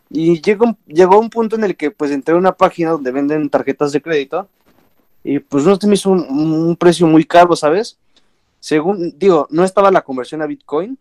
Y 0.09 0.41
llegó, 0.41 0.75
llegó 0.87 1.19
un 1.19 1.29
punto 1.29 1.57
en 1.57 1.63
el 1.63 1.77
que 1.77 1.91
pues 1.91 2.09
entré 2.09 2.33
a 2.33 2.39
una 2.39 2.53
página 2.53 2.89
donde 2.89 3.11
venden 3.11 3.51
tarjetas 3.51 3.91
de 3.91 4.01
crédito. 4.01 4.49
Y 5.23 5.37
pues 5.37 5.65
no 5.65 5.75
se 5.75 5.85
me 5.85 5.93
hizo 5.93 6.09
un, 6.09 6.75
precio 6.75 7.05
muy 7.05 7.25
caro, 7.25 7.55
¿sabes? 7.55 7.99
Según, 8.59 9.13
digo, 9.15 9.45
no 9.51 9.63
estaba 9.63 9.91
la 9.91 10.01
conversión 10.01 10.41
a 10.41 10.47
Bitcoin, 10.47 10.97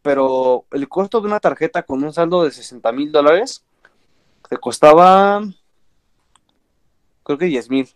pero 0.00 0.64
el 0.70 0.88
costo 0.88 1.20
de 1.20 1.26
una 1.26 1.40
tarjeta 1.40 1.82
con 1.82 2.02
un 2.02 2.14
saldo 2.14 2.42
de 2.42 2.52
60 2.52 2.90
mil 2.92 3.12
dólares 3.12 3.62
te 4.48 4.56
costaba 4.56 5.42
creo 7.24 7.38
que 7.38 7.46
10 7.46 7.68
mil. 7.70 7.88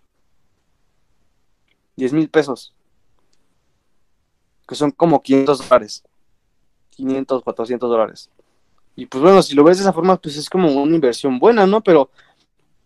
10 1.96 2.12
mil 2.12 2.28
pesos. 2.28 2.74
Que 4.66 4.74
son 4.74 4.90
como 4.90 5.22
500 5.22 5.58
dólares. 5.68 6.04
500, 6.90 7.42
400 7.44 7.88
dólares. 7.90 8.30
Y 8.96 9.06
pues 9.06 9.22
bueno, 9.22 9.40
si 9.42 9.54
lo 9.54 9.62
ves 9.62 9.78
de 9.78 9.82
esa 9.82 9.92
forma, 9.92 10.16
pues 10.16 10.36
es 10.36 10.50
como 10.50 10.72
una 10.72 10.96
inversión 10.96 11.38
buena, 11.38 11.66
¿no? 11.66 11.80
Pero 11.82 12.10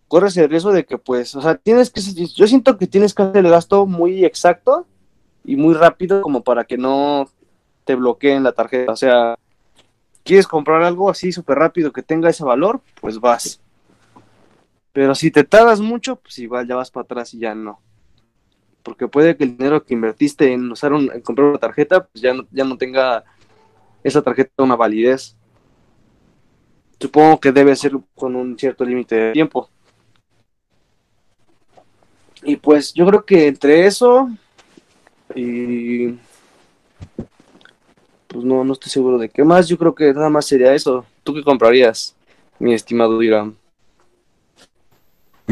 corres 0.08 0.36
el 0.36 0.50
riesgo 0.50 0.70
de 0.70 0.84
que, 0.84 0.98
pues, 0.98 1.34
o 1.34 1.40
sea, 1.40 1.54
tienes 1.54 1.88
que, 1.88 2.02
yo 2.02 2.46
siento 2.46 2.76
que 2.76 2.86
tienes 2.86 3.14
que 3.14 3.22
hacer 3.22 3.38
el 3.38 3.50
gasto 3.50 3.86
muy 3.86 4.26
exacto 4.26 4.86
y 5.42 5.56
muy 5.56 5.72
rápido 5.72 6.20
como 6.20 6.44
para 6.44 6.64
que 6.64 6.76
no 6.76 7.30
te 7.84 7.94
bloqueen 7.94 8.42
la 8.42 8.52
tarjeta. 8.52 8.92
O 8.92 8.96
sea, 8.96 9.38
quieres 10.22 10.46
comprar 10.46 10.82
algo 10.82 11.08
así 11.08 11.32
súper 11.32 11.56
rápido 11.56 11.92
que 11.92 12.02
tenga 12.02 12.28
ese 12.28 12.44
valor, 12.44 12.82
pues 13.00 13.18
vas. 13.18 13.61
Pero 14.92 15.14
si 15.14 15.30
te 15.30 15.44
tardas 15.44 15.80
mucho, 15.80 16.16
pues 16.16 16.38
igual 16.38 16.66
ya 16.68 16.76
vas 16.76 16.90
para 16.90 17.04
atrás 17.04 17.32
y 17.34 17.38
ya 17.38 17.54
no. 17.54 17.80
Porque 18.82 19.08
puede 19.08 19.36
que 19.36 19.44
el 19.44 19.56
dinero 19.56 19.84
que 19.84 19.94
invertiste 19.94 20.52
en 20.52 20.70
usar 20.70 20.92
un, 20.92 21.10
en 21.12 21.20
comprar 21.22 21.48
una 21.48 21.58
tarjeta, 21.58 22.04
pues 22.04 22.20
ya 22.22 22.34
no, 22.34 22.46
ya 22.50 22.64
no 22.64 22.76
tenga 22.76 23.24
esa 24.02 24.22
tarjeta 24.22 24.62
una 24.62 24.76
validez. 24.76 25.36
Supongo 27.00 27.40
que 27.40 27.52
debe 27.52 27.74
ser 27.74 27.92
con 28.14 28.36
un 28.36 28.58
cierto 28.58 28.84
límite 28.84 29.14
de 29.14 29.32
tiempo. 29.32 29.68
Y 32.42 32.56
pues 32.56 32.92
yo 32.92 33.06
creo 33.06 33.24
que 33.24 33.46
entre 33.46 33.86
eso 33.86 34.28
y 35.34 36.08
pues 38.26 38.44
no, 38.44 38.64
no 38.64 38.72
estoy 38.72 38.90
seguro 38.90 39.18
de 39.18 39.28
qué 39.28 39.44
más. 39.44 39.68
Yo 39.68 39.78
creo 39.78 39.94
que 39.94 40.12
nada 40.12 40.28
más 40.28 40.46
sería 40.46 40.74
eso. 40.74 41.04
¿Tú 41.22 41.34
qué 41.34 41.42
comprarías, 41.42 42.16
mi 42.58 42.74
estimado 42.74 43.22
Irán? 43.22 43.56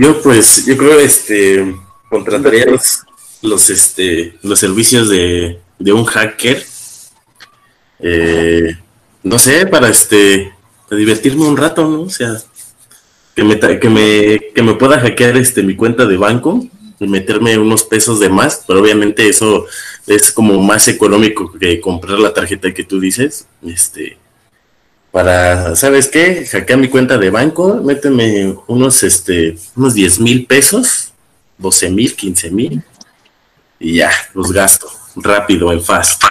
Yo 0.01 0.23
pues, 0.23 0.65
yo 0.65 0.79
creo 0.79 0.99
este 0.99 1.77
contrataría 2.09 2.65
los, 2.65 3.01
los 3.43 3.69
este 3.69 4.35
los 4.43 4.59
servicios 4.59 5.11
de, 5.11 5.61
de 5.79 5.93
un 5.93 6.07
hacker. 6.07 6.65
Eh, 7.99 8.79
no 9.23 9.39
sé, 9.39 9.67
para 9.67 9.91
este 9.91 10.55
para 10.89 10.99
divertirme 10.99 11.45
un 11.45 11.59
rato, 11.59 11.87
¿no? 11.87 12.01
O 12.01 12.09
sea, 12.09 12.35
que 13.37 13.45
me, 13.45 13.59
que 13.59 13.91
me, 13.91 14.41
que 14.55 14.63
me 14.63 14.73
pueda 14.73 15.01
hackear 15.01 15.37
este 15.37 15.63
mi 15.63 15.77
cuenta 15.77 16.07
de 16.07 16.17
banco 16.17 16.67
y 16.99 17.07
meterme 17.07 17.59
unos 17.59 17.85
pesos 17.85 18.21
de 18.21 18.31
más, 18.31 18.65
pero 18.67 18.81
obviamente 18.81 19.29
eso 19.29 19.67
es 20.07 20.33
como 20.33 20.63
más 20.63 20.89
económico 20.89 21.53
que 21.53 21.79
comprar 21.79 22.19
la 22.19 22.33
tarjeta 22.33 22.73
que 22.73 22.85
tú 22.85 23.01
dices, 23.01 23.47
este, 23.63 24.17
para, 25.11 25.75
¿sabes 25.77 26.09
qué? 26.09 26.46
Hackear 26.46 26.79
mi 26.79 26.88
cuenta 26.88 27.18
de 27.18 27.31
banco, 27.31 27.81
méteme 27.83 28.55
unos, 28.66 29.03
este, 29.03 29.57
unos 29.77 29.94
10 29.94 30.20
mil 30.20 30.46
pesos, 30.46 31.12
12 31.59 31.90
mil, 31.90 32.14
15 32.14 32.51
mil, 32.51 32.83
y 33.79 33.94
ya, 33.94 34.11
los 34.35 34.53
gasto 34.53 34.88
rápido, 35.16 35.73
en 35.73 35.83
fast. 35.83 36.23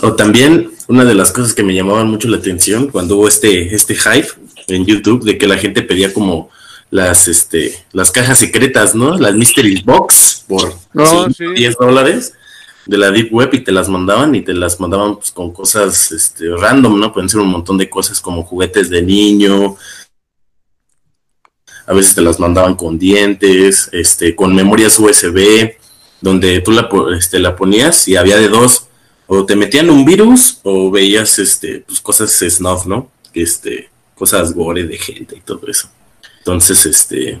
O 0.00 0.14
también, 0.14 0.72
una 0.88 1.04
de 1.04 1.14
las 1.14 1.32
cosas 1.32 1.54
que 1.54 1.62
me 1.62 1.74
llamaban 1.74 2.08
mucho 2.08 2.28
la 2.28 2.38
atención 2.38 2.88
cuando 2.88 3.16
hubo 3.16 3.28
este, 3.28 3.74
este 3.74 3.94
hype 3.94 4.28
en 4.68 4.86
YouTube 4.86 5.24
de 5.24 5.38
que 5.38 5.46
la 5.46 5.56
gente 5.56 5.82
pedía 5.82 6.12
como 6.12 6.50
las, 6.90 7.28
este, 7.28 7.74
las 7.92 8.10
cajas 8.10 8.38
secretas, 8.38 8.94
¿no? 8.94 9.18
Las 9.18 9.34
Mystery 9.34 9.82
Box 9.82 10.44
por 10.48 10.74
10 11.54 11.76
dólares 11.76 12.34
de 12.86 12.98
la 12.98 13.10
Deep 13.10 13.32
Web 13.32 13.50
y 13.54 13.60
te 13.60 13.72
las 13.72 13.88
mandaban 13.88 14.34
y 14.34 14.42
te 14.42 14.52
las 14.52 14.78
mandaban 14.78 15.16
pues, 15.16 15.30
con 15.30 15.52
cosas 15.52 16.12
este, 16.12 16.48
random, 16.50 16.98
¿no? 16.98 17.12
Pueden 17.12 17.28
ser 17.28 17.40
un 17.40 17.48
montón 17.48 17.78
de 17.78 17.88
cosas 17.88 18.20
como 18.20 18.42
juguetes 18.42 18.90
de 18.90 19.02
niño, 19.02 19.76
a 21.86 21.92
veces 21.92 22.14
te 22.14 22.22
las 22.22 22.40
mandaban 22.40 22.74
con 22.74 22.98
dientes, 22.98 23.88
este, 23.92 24.34
con 24.34 24.54
memorias 24.54 24.98
USB, 24.98 25.74
donde 26.20 26.60
tú 26.60 26.72
la, 26.72 26.88
este, 27.16 27.38
la 27.38 27.54
ponías 27.56 28.08
y 28.08 28.16
había 28.16 28.38
de 28.38 28.48
dos, 28.48 28.88
o 29.26 29.44
te 29.44 29.56
metían 29.56 29.90
un 29.90 30.04
virus 30.04 30.60
o 30.62 30.90
veías 30.90 31.38
este, 31.38 31.80
pues, 31.80 32.00
cosas 32.00 32.30
snuff, 32.30 32.86
¿no? 32.86 33.10
Este, 33.34 33.90
cosas 34.14 34.54
gore 34.54 34.84
de 34.84 34.96
gente 34.96 35.36
y 35.36 35.40
todo 35.40 35.66
eso. 35.66 35.88
Entonces, 36.38 36.86
este, 36.86 37.40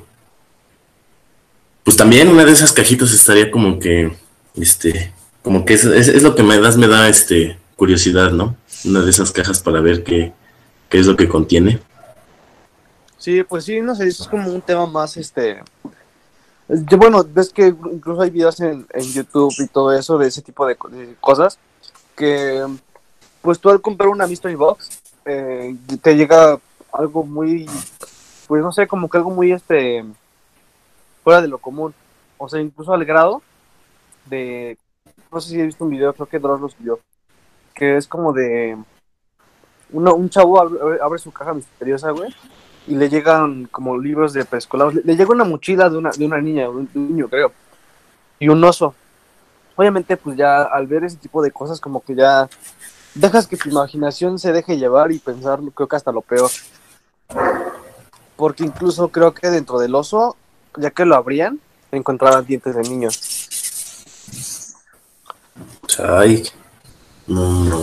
pues 1.82 1.96
también 1.96 2.28
una 2.28 2.44
de 2.44 2.52
esas 2.52 2.72
cajitas 2.72 3.12
estaría 3.12 3.50
como 3.50 3.78
que, 3.78 4.12
este, 4.56 5.12
como 5.44 5.66
que 5.66 5.74
es, 5.74 5.84
es, 5.84 6.22
lo 6.22 6.34
que 6.34 6.42
me 6.42 6.58
das, 6.58 6.78
me 6.78 6.88
da 6.88 7.06
este 7.06 7.58
curiosidad, 7.76 8.32
¿no? 8.32 8.56
Una 8.86 9.02
de 9.02 9.10
esas 9.10 9.30
cajas 9.30 9.62
para 9.62 9.82
ver 9.82 10.02
qué, 10.02 10.32
qué 10.88 10.98
es 10.98 11.06
lo 11.06 11.16
que 11.16 11.28
contiene. 11.28 11.80
Sí, 13.18 13.42
pues 13.42 13.66
sí, 13.66 13.82
no 13.82 13.94
sé, 13.94 14.08
es 14.08 14.26
como 14.26 14.50
un 14.50 14.62
tema 14.62 14.86
más, 14.86 15.18
este, 15.18 15.62
bueno, 16.96 17.22
ves 17.28 17.52
que 17.52 17.66
incluso 17.66 18.22
hay 18.22 18.30
videos 18.30 18.58
en, 18.60 18.86
en, 18.90 19.02
YouTube 19.02 19.54
y 19.58 19.66
todo 19.66 19.92
eso 19.92 20.16
de 20.16 20.28
ese 20.28 20.40
tipo 20.40 20.66
de, 20.66 20.76
cosas 21.20 21.58
que, 22.16 22.64
pues 23.42 23.58
tú 23.58 23.68
al 23.68 23.82
comprar 23.82 24.08
una 24.08 24.26
mystery 24.26 24.54
box 24.54 25.02
eh, 25.26 25.76
te 26.00 26.16
llega 26.16 26.58
algo 26.90 27.22
muy, 27.22 27.68
pues 28.48 28.62
no 28.62 28.72
sé, 28.72 28.86
como 28.86 29.10
que 29.10 29.18
algo 29.18 29.30
muy, 29.30 29.52
este, 29.52 30.04
fuera 31.22 31.42
de 31.42 31.48
lo 31.48 31.58
común, 31.58 31.94
o 32.38 32.48
sea, 32.48 32.62
incluso 32.62 32.94
al 32.94 33.04
grado 33.04 33.42
de 34.26 34.78
no 35.34 35.40
sé 35.40 35.50
si 35.50 35.60
he 35.60 35.66
visto 35.66 35.84
un 35.84 35.90
video, 35.90 36.12
creo 36.14 36.26
que 36.26 36.38
Dross 36.38 36.60
lo 36.60 36.68
subió, 36.68 37.00
que 37.74 37.96
es 37.96 38.06
como 38.06 38.32
de 38.32 38.78
uno, 39.90 40.14
un 40.14 40.30
chavo 40.30 40.60
abre, 40.60 41.18
su 41.18 41.32
caja 41.32 41.52
misteriosa, 41.52 42.10
güey, 42.12 42.34
y 42.86 42.94
le 42.94 43.08
llegan 43.08 43.66
como 43.66 43.98
libros 43.98 44.32
de 44.32 44.44
preescolar, 44.44 44.94
le, 44.94 45.16
llega 45.16 45.32
una 45.32 45.44
mochila 45.44 45.90
de 45.90 45.98
una, 45.98 46.10
de 46.10 46.24
una 46.24 46.40
niña, 46.40 46.62
de 46.62 46.68
un 46.68 46.88
niño, 46.94 47.28
creo, 47.28 47.52
y 48.38 48.48
un 48.48 48.62
oso. 48.62 48.94
Obviamente, 49.76 50.16
pues 50.16 50.36
ya 50.36 50.62
al 50.62 50.86
ver 50.86 51.02
ese 51.02 51.16
tipo 51.16 51.42
de 51.42 51.50
cosas, 51.50 51.80
como 51.80 52.00
que 52.00 52.14
ya 52.14 52.48
dejas 53.16 53.48
que 53.48 53.56
tu 53.56 53.68
imaginación 53.68 54.38
se 54.38 54.52
deje 54.52 54.78
llevar 54.78 55.10
y 55.10 55.18
pensar, 55.18 55.58
creo 55.74 55.88
que 55.88 55.96
hasta 55.96 56.12
lo 56.12 56.20
peor. 56.20 56.50
Porque 58.36 58.62
incluso 58.62 59.08
creo 59.08 59.34
que 59.34 59.50
dentro 59.50 59.80
del 59.80 59.96
oso, 59.96 60.36
ya 60.76 60.92
que 60.92 61.04
lo 61.04 61.16
abrían, 61.16 61.58
encontraban 61.90 62.46
dientes 62.46 62.76
de 62.76 62.82
niños. 62.82 63.33
Ay, 65.98 66.42
no 67.26 67.80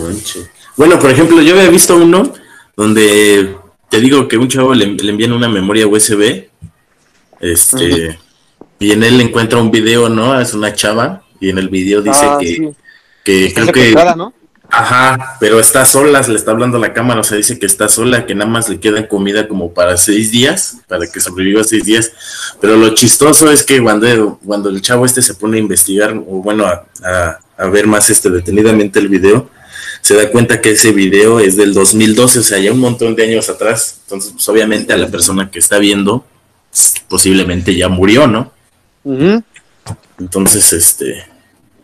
Bueno, 0.76 0.98
por 0.98 1.10
ejemplo, 1.10 1.40
yo 1.40 1.54
había 1.54 1.70
visto 1.70 1.96
uno 1.96 2.32
donde 2.76 3.56
te 3.88 4.00
digo 4.00 4.28
que 4.28 4.38
un 4.38 4.48
chavo 4.48 4.74
le, 4.74 4.86
le 4.86 5.10
envían 5.10 5.32
una 5.32 5.48
memoria 5.48 5.86
USB, 5.86 6.48
este, 7.40 8.18
y 8.78 8.92
en 8.92 9.02
él 9.02 9.20
encuentra 9.20 9.60
un 9.60 9.70
video, 9.70 10.08
¿no? 10.08 10.40
Es 10.40 10.54
una 10.54 10.74
chava, 10.74 11.22
y 11.40 11.50
en 11.50 11.58
el 11.58 11.68
video 11.68 12.00
dice 12.00 12.24
ah, 12.24 12.38
que, 12.40 12.72
que 13.24 13.52
creo 13.52 13.66
que... 13.72 13.94
¿no? 14.16 14.32
Ajá, 14.74 15.36
pero 15.38 15.60
está 15.60 15.84
sola, 15.84 16.22
le 16.22 16.34
está 16.34 16.50
hablando 16.50 16.78
a 16.78 16.80
la 16.80 16.94
cámara, 16.94 17.20
o 17.20 17.24
sea, 17.24 17.36
dice 17.36 17.58
que 17.58 17.66
está 17.66 17.90
sola, 17.90 18.24
que 18.24 18.34
nada 18.34 18.50
más 18.50 18.70
le 18.70 18.80
queda 18.80 19.06
comida 19.06 19.46
como 19.46 19.74
para 19.74 19.98
seis 19.98 20.30
días, 20.30 20.78
para 20.88 21.06
que 21.06 21.20
sobreviva 21.20 21.62
seis 21.62 21.84
días. 21.84 22.10
Pero 22.58 22.76
lo 22.76 22.94
chistoso 22.94 23.50
es 23.50 23.64
que 23.64 23.82
cuando, 23.82 24.38
cuando 24.42 24.70
el 24.70 24.80
chavo 24.80 25.04
este 25.04 25.20
se 25.20 25.34
pone 25.34 25.58
a 25.58 25.60
investigar, 25.60 26.14
o 26.16 26.42
bueno, 26.42 26.64
a, 26.64 26.86
a, 27.04 27.38
ver 27.68 27.86
más 27.86 28.10
este 28.10 28.30
detenidamente 28.30 28.98
el 28.98 29.08
video, 29.08 29.50
se 30.00 30.14
da 30.14 30.30
cuenta 30.30 30.60
que 30.60 30.72
ese 30.72 30.92
video 30.92 31.38
es 31.38 31.56
del 31.56 31.74
2012, 31.74 32.40
o 32.40 32.42
sea, 32.42 32.58
ya 32.58 32.72
un 32.72 32.80
montón 32.80 33.14
de 33.14 33.24
años 33.24 33.48
atrás. 33.48 34.00
Entonces, 34.04 34.32
pues 34.32 34.48
obviamente 34.48 34.92
a 34.92 34.96
la 34.96 35.08
persona 35.08 35.50
que 35.50 35.60
está 35.60 35.78
viendo, 35.78 36.24
posiblemente 37.08 37.74
ya 37.74 37.88
murió, 37.88 38.26
¿no? 38.26 38.52
Entonces, 40.18 40.72
este, 40.72 41.24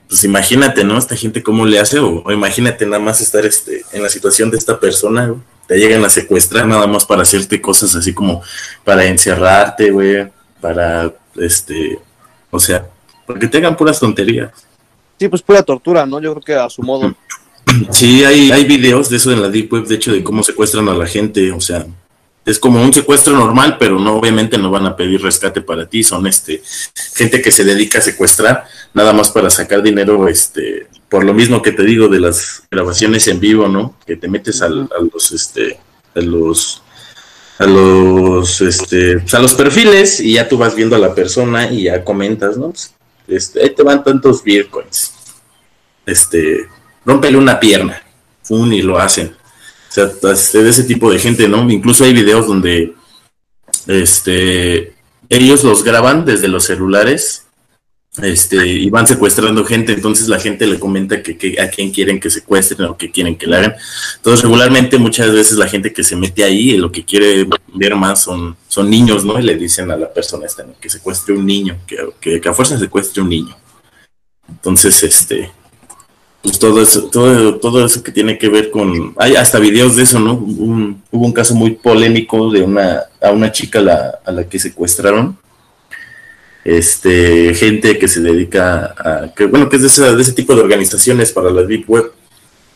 pues 0.08 0.24
imagínate, 0.24 0.84
¿no? 0.84 0.98
Esta 0.98 1.16
gente 1.16 1.42
cómo 1.42 1.66
le 1.66 1.78
hace, 1.78 1.98
o, 2.00 2.24
imagínate 2.32 2.86
nada 2.86 3.02
más 3.02 3.20
estar 3.20 3.44
este, 3.46 3.84
en 3.92 4.02
la 4.02 4.08
situación 4.08 4.50
de 4.50 4.58
esta 4.58 4.80
persona, 4.80 5.34
te 5.66 5.76
llegan 5.76 6.04
a 6.04 6.10
secuestrar 6.10 6.66
nada 6.66 6.86
más 6.86 7.04
para 7.04 7.22
hacerte 7.22 7.60
cosas 7.60 7.94
así 7.94 8.14
como 8.14 8.42
para 8.84 9.04
encerrarte, 9.04 9.90
güey, 9.90 10.28
para, 10.60 11.12
este, 11.36 11.98
o 12.50 12.58
sea, 12.58 12.88
porque 13.26 13.46
te 13.46 13.58
hagan 13.58 13.76
puras 13.76 14.00
tonterías. 14.00 14.50
Sí, 15.18 15.28
pues 15.28 15.42
pura 15.42 15.62
tortura, 15.62 16.06
¿no? 16.06 16.20
Yo 16.20 16.32
creo 16.34 16.44
que 16.44 16.54
a 16.54 16.70
su 16.70 16.82
modo. 16.82 17.14
Sí, 17.90 18.24
hay, 18.24 18.50
hay 18.50 18.64
videos 18.64 19.10
de 19.10 19.16
eso 19.16 19.30
en 19.32 19.42
la 19.42 19.48
Deep 19.48 19.72
Web, 19.72 19.86
de 19.86 19.96
hecho, 19.96 20.12
de 20.12 20.22
cómo 20.22 20.42
secuestran 20.42 20.88
a 20.88 20.94
la 20.94 21.06
gente, 21.06 21.52
o 21.52 21.60
sea, 21.60 21.86
es 22.46 22.58
como 22.58 22.82
un 22.82 22.92
secuestro 22.92 23.34
normal, 23.34 23.76
pero 23.78 23.98
no, 23.98 24.16
obviamente 24.16 24.56
no 24.56 24.70
van 24.70 24.86
a 24.86 24.96
pedir 24.96 25.20
rescate 25.20 25.60
para 25.60 25.86
ti, 25.86 26.02
son 26.02 26.26
este 26.26 26.62
gente 27.14 27.42
que 27.42 27.50
se 27.50 27.64
dedica 27.64 27.98
a 27.98 28.02
secuestrar 28.02 28.64
nada 28.94 29.12
más 29.12 29.30
para 29.30 29.50
sacar 29.50 29.82
dinero, 29.82 30.28
este, 30.28 30.86
por 31.10 31.24
lo 31.24 31.34
mismo 31.34 31.60
que 31.60 31.72
te 31.72 31.82
digo 31.82 32.08
de 32.08 32.20
las 32.20 32.62
grabaciones 32.70 33.28
en 33.28 33.40
vivo, 33.40 33.68
¿no? 33.68 33.96
Que 34.06 34.16
te 34.16 34.28
metes 34.28 34.62
a 34.62 34.68
los, 34.68 35.32
este, 35.32 35.78
a 36.14 36.20
los, 36.20 36.82
a 37.58 37.66
los, 37.66 38.60
este, 38.62 39.18
pues, 39.18 39.34
a 39.34 39.40
los 39.40 39.54
perfiles 39.54 40.20
y 40.20 40.34
ya 40.34 40.48
tú 40.48 40.56
vas 40.56 40.74
viendo 40.74 40.96
a 40.96 41.00
la 41.00 41.14
persona 41.14 41.70
y 41.70 41.84
ya 41.84 42.02
comentas, 42.02 42.56
¿no? 42.56 42.70
Pues, 42.70 42.94
este, 43.28 43.62
ahí 43.62 43.70
te 43.74 43.82
van 43.82 44.02
tantos 44.02 44.42
bitcoins, 44.42 45.14
este, 46.06 46.66
rómpele 47.04 47.36
una 47.36 47.60
pierna, 47.60 48.02
un 48.48 48.72
y 48.72 48.82
lo 48.82 48.98
hacen. 48.98 49.36
O 49.88 49.92
sea, 49.92 50.10
este, 50.32 50.62
de 50.62 50.70
ese 50.70 50.84
tipo 50.84 51.10
de 51.10 51.18
gente, 51.18 51.48
¿no? 51.48 51.68
Incluso 51.70 52.04
hay 52.04 52.12
videos 52.12 52.46
donde 52.46 52.94
este, 53.86 54.94
ellos 55.28 55.64
los 55.64 55.84
graban 55.84 56.24
desde 56.24 56.48
los 56.48 56.64
celulares 56.64 57.47
este, 58.16 58.66
y 58.66 58.90
van 58.90 59.06
secuestrando 59.06 59.64
gente, 59.64 59.92
entonces 59.92 60.28
la 60.28 60.40
gente 60.40 60.66
le 60.66 60.80
comenta 60.80 61.22
que, 61.22 61.56
a 61.60 61.68
quién 61.68 61.92
quieren 61.92 62.18
que 62.18 62.30
secuestren 62.30 62.88
o 62.88 62.96
qué 62.96 63.10
quieren 63.10 63.36
que 63.36 63.46
le 63.46 63.56
hagan. 63.56 63.74
Entonces 64.16 64.42
regularmente 64.42 64.98
muchas 64.98 65.32
veces 65.32 65.56
la 65.56 65.68
gente 65.68 65.92
que 65.92 66.02
se 66.02 66.16
mete 66.16 66.42
ahí 66.42 66.76
lo 66.76 66.90
que 66.90 67.04
quiere 67.04 67.46
ver 67.74 67.94
más 67.94 68.22
son, 68.22 68.56
son 68.66 68.90
niños, 68.90 69.24
¿no? 69.24 69.38
Y 69.38 69.42
le 69.42 69.56
dicen 69.56 69.90
a 69.90 69.96
la 69.96 70.12
persona 70.12 70.46
esta 70.46 70.64
que 70.80 70.90
secuestre 70.90 71.34
un 71.34 71.46
niño, 71.46 71.78
que, 71.86 72.40
que, 72.40 72.48
a 72.48 72.54
fuerza 72.54 72.78
secuestre 72.78 73.22
un 73.22 73.28
niño. 73.28 73.56
Entonces, 74.48 75.02
este, 75.02 75.52
pues 76.42 76.58
todo 76.58 76.82
eso, 76.82 77.08
todo, 77.10 77.56
todo 77.58 77.84
eso 77.84 78.02
que 78.02 78.10
tiene 78.10 78.38
que 78.38 78.48
ver 78.48 78.70
con, 78.70 79.14
hay 79.18 79.36
hasta 79.36 79.58
videos 79.58 79.94
de 79.94 80.02
eso, 80.04 80.18
¿no? 80.18 80.32
hubo 80.32 81.26
un 81.26 81.32
caso 81.32 81.54
muy 81.54 81.72
polémico 81.72 82.50
de 82.50 82.62
una, 82.62 83.02
a 83.20 83.30
una 83.30 83.52
chica 83.52 83.80
la, 83.80 84.18
a 84.24 84.32
la 84.32 84.48
que 84.48 84.58
secuestraron 84.58 85.38
este, 86.68 87.54
gente 87.54 87.98
que 87.98 88.08
se 88.08 88.20
dedica 88.20 88.94
a, 88.98 89.32
que 89.34 89.46
bueno, 89.46 89.70
que 89.70 89.76
es 89.76 89.96
de 89.96 90.20
ese, 90.20 90.32
tipo 90.32 90.54
de 90.54 90.60
organizaciones 90.60 91.32
para 91.32 91.50
la 91.50 91.62
Deep 91.62 91.88
Web. 91.88 92.12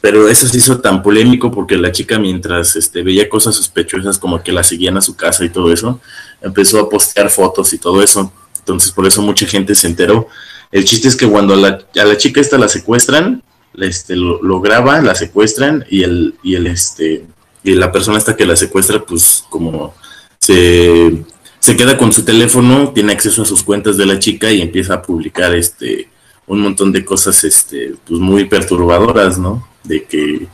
Pero 0.01 0.29
eso 0.29 0.49
se 0.49 0.57
hizo 0.57 0.81
tan 0.81 1.03
polémico 1.03 1.53
porque 1.53 1.77
la 1.77 1.93
chica 1.93 2.19
mientras 2.19 2.75
este, 2.75 3.03
veía 3.03 3.29
cosas 3.29 3.55
sospechosas 3.55 4.19
como 4.19 4.43
que 4.43 4.51
la 4.51 4.65
seguían 4.65 4.97
a 4.97 5.03
su 5.03 5.15
casa 5.15 5.45
y 5.45 5.51
todo 5.51 5.73
eso, 5.73 6.01
empezó 6.41 6.81
a 6.81 6.89
postear 6.89 7.29
fotos 7.29 7.73
y 7.73 7.79
todo 7.79 8.03
eso. 8.03 8.33
Entonces 8.59 8.91
por 8.93 9.07
eso 9.07 9.21
mucha 9.21 9.47
gente 9.47 9.75
se 9.75 9.87
enteró. 9.87 10.27
El 10.73 10.87
chiste 10.87 11.09
es 11.09 11.15
que 11.15 11.29
cuando 11.29 11.55
a 11.55 11.59
la, 11.59 11.79
a 12.01 12.05
la 12.05 12.17
chica 12.17 12.41
esta 12.41 12.57
la 12.57 12.69
secuestran, 12.69 13.43
este, 13.79 14.17
lo, 14.17 14.43
lo 14.43 14.61
graba, 14.61 15.03
la 15.03 15.15
secuestran 15.15 15.85
y 15.91 16.03
el, 16.03 16.35
y 16.43 16.55
el 16.55 16.67
este, 16.67 17.27
y 17.63 17.75
la 17.75 17.93
persona 17.93 18.19
esta 18.19 18.37
que 18.37 18.47
la 18.47 18.57
secuestra, 18.57 19.05
pues 19.05 19.45
como 19.51 19.95
se 20.39 21.25
se 21.63 21.77
queda 21.77 21.97
con 21.97 22.13
su 22.13 22.25
teléfono, 22.25 22.91
tiene 22.93 23.13
acceso 23.13 23.43
a 23.43 23.45
sus 23.45 23.63
cuentas 23.63 23.97
de 23.97 24.05
la 24.05 24.19
chica 24.19 24.51
y 24.51 24.61
empieza 24.61 24.95
a 24.95 25.03
publicar 25.03 25.55
este 25.55 26.09
un 26.45 26.59
montón 26.59 26.91
de 26.91 27.05
cosas 27.05 27.45
este 27.45 27.95
pues 28.05 28.19
muy 28.19 28.47
perturbadoras, 28.47 29.39
¿no? 29.39 29.69
De 29.85 30.03
que 30.03 30.49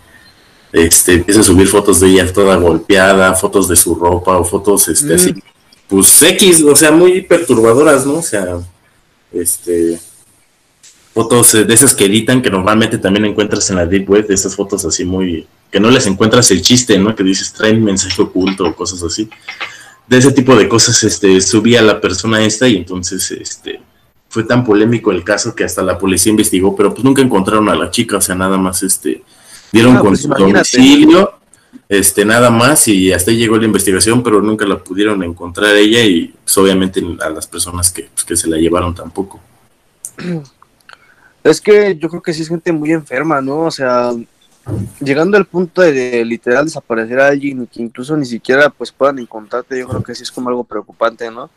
este 0.71 1.15
empieza 1.15 1.41
a 1.41 1.45
subir 1.45 1.67
fotos 1.67 2.01
de 2.01 2.09
ella 2.09 2.31
toda 2.31 2.57
golpeada, 2.57 3.35
fotos 3.35 3.69
de 3.69 3.77
su 3.77 3.95
ropa 3.95 4.37
o 4.37 4.45
fotos 4.45 4.87
este 4.89 5.15
así 5.15 5.33
mm. 5.33 5.41
pues 5.89 6.23
X, 6.23 6.63
o 6.63 6.77
sea, 6.77 6.91
muy 6.91 7.23
perturbadoras, 7.23 8.05
¿no? 8.05 8.17
O 8.17 8.23
sea, 8.23 8.59
este 9.33 9.99
fotos 11.15 11.53
de 11.53 11.73
esas 11.73 11.95
que 11.95 12.05
editan 12.05 12.43
que 12.43 12.51
normalmente 12.51 12.99
también 12.99 13.25
encuentras 13.25 13.71
en 13.71 13.77
la 13.77 13.87
deep 13.87 14.11
web, 14.11 14.27
de 14.27 14.35
esas 14.35 14.55
fotos 14.55 14.85
así 14.85 15.07
muy 15.07 15.47
que 15.73 15.81
no 15.81 15.91
les 15.91 16.07
encuentras 16.07 16.51
el 16.51 16.61
chiste, 16.61 16.99
¿no? 16.99 17.17
Que 17.17 17.25
dices 17.25 17.51
traen 17.55 17.83
mensaje 17.83 18.21
oculto 18.21 18.67
o 18.67 18.77
cosas 18.77 19.03
así 19.03 19.31
de 20.09 20.19
ese 20.19 20.33
tipo 20.33 20.57
de 20.57 20.69
cosas 20.69 21.03
este, 21.05 21.41
subía 21.41 21.83
la 21.83 22.01
persona 22.01 22.43
esta 22.43 22.67
y 22.67 22.77
entonces 22.77 23.31
este, 23.31 23.81
fue 24.29 24.45
tan 24.45 24.65
polémico 24.65 25.13
el 25.13 25.23
caso 25.23 25.55
que 25.55 25.65
hasta 25.65 25.83
la 25.83 25.99
policía 25.99 26.31
investigó, 26.31 26.75
pero 26.75 26.93
pues 26.93 27.05
nunca 27.05 27.23
encontraron 27.23 27.69
a 27.69 27.75
la 27.75 27.91
chica, 27.91 28.17
o 28.17 28.21
sea, 28.21 28.35
nada 28.35 28.57
más 28.57 28.83
este, 28.83 29.23
dieron 29.73 29.97
ah, 29.97 30.01
con 30.01 30.11
pues 30.11 30.23
su 30.23 30.29
domicilio, 30.29 31.35
este, 31.89 32.25
nada 32.25 32.51
más 32.51 32.89
y 32.89 33.13
hasta 33.13 33.31
ahí 33.31 33.37
llegó 33.37 33.57
la 33.59 33.67
investigación, 33.67 34.23
pero 34.23 34.41
nunca 34.41 34.67
la 34.67 34.79
pudieron 34.79 35.23
encontrar 35.23 35.77
ella 35.77 36.03
y 36.03 36.35
pues, 36.43 36.57
obviamente 36.57 37.03
a 37.21 37.29
las 37.29 37.47
personas 37.47 37.91
que, 37.91 38.09
pues, 38.15 38.25
que 38.25 38.37
se 38.37 38.49
la 38.49 38.57
llevaron 38.57 38.95
tampoco. 38.95 39.41
Es 41.45 41.61
que 41.61 41.97
yo 41.97 42.11
creo 42.11 42.21
que 42.21 42.35
sí 42.35 42.43
es 42.43 42.49
gente 42.49 42.73
muy 42.73 42.93
enferma, 42.93 43.41
¿no? 43.41 43.61
O 43.61 43.71
sea, 43.71 44.11
llegando 45.01 45.37
al 45.37 45.45
punto 45.45 45.83
de, 45.83 46.25
literal 46.25 46.67
desaparecer 46.67 47.21
a 47.21 47.29
alguien 47.29 47.63
y 47.63 47.67
que 47.67 47.83
incluso 47.83 48.17
ni 48.17 48.27
siquiera 48.27 48.71
pues 48.71 48.93
puedan 48.93 49.19
encontrarte, 49.19 49.79
yo 49.79 49.89
creo 49.89 50.03
que 50.03 50.15
sí 50.15 50.23
es 50.23 50.31
como 50.31 50.49
algo 50.49 50.65
preocupante, 50.65 51.31
¿no? 51.31 51.51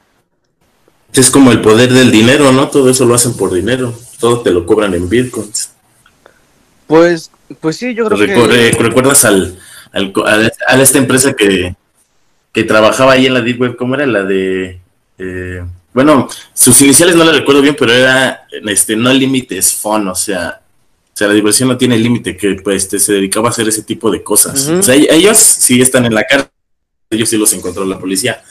Es 1.13 1.30
como 1.30 1.52
el 1.52 1.62
poder 1.62 1.91
del 1.91 2.12
dinero, 2.12 2.52
¿no? 2.52 2.69
Todo 2.69 2.89
eso 2.89 3.06
lo 3.06 3.15
hacen 3.15 3.36
por 3.36 3.54
dinero, 3.54 3.93
todo 4.19 4.41
te 4.41 4.52
lo 4.52 4.65
cobran 4.65 4.93
en 4.93 5.10
bitcoins. 5.10 5.71
Pues, 6.88 7.32
pues 7.60 7.78
sí, 7.78 7.93
yo 7.93 8.08
creo 8.08 8.50
que... 8.50 8.71
¿Recuerdas 8.78 9.26
al, 9.26 9.60
al, 9.91 10.13
a, 10.67 10.82
esta 10.82 10.97
empresa 10.97 11.34
que, 11.34 11.76
que 12.54 12.63
trabajaba 12.63 13.13
ahí 13.13 13.26
en 13.26 13.34
la 13.34 13.41
Deep 13.41 13.60
Web? 13.60 13.76
¿Cómo 13.76 13.95
era 13.95 14.06
la 14.06 14.24
de...? 14.24 14.80
Eh, 15.17 15.63
bueno, 15.93 16.30
sus 16.54 16.82
iniciales 16.82 17.15
no 17.15 17.26
la 17.26 17.34
recuerdo 17.34 17.62
bien, 17.62 17.76
pero 17.78 17.91
era 17.91 18.47
este 18.50 18.95
no 18.95 19.12
límites 19.12 19.74
phone, 19.74 20.08
o 20.08 20.15
sea, 20.15 20.61
o 21.13 21.17
sea, 21.17 21.28
la 21.28 21.34
diversión 21.34 21.67
no 21.67 21.78
tiene 21.78 21.97
límite, 21.97 22.38
que 22.38 22.56
pues 22.63 22.84
este, 22.84 22.97
se 22.97 23.13
dedicaba 23.13 23.50
a 23.50 23.52
hacer 23.52 23.67
ese 23.67 23.84
tipo 23.84 24.10
de 24.10 24.24
cosas. 24.24 24.67
O 24.67 24.82
sea, 24.82 24.95
ellos 24.95 25.38
sí 25.38 25.82
están 25.82 26.06
en 26.06 26.15
la 26.15 26.24
cárcel, 26.24 26.50
ellos 27.10 27.30
sí 27.30 27.38
los 27.38 27.52
encontró 27.54 27.84
la 27.86 28.00
policía, 28.00 28.41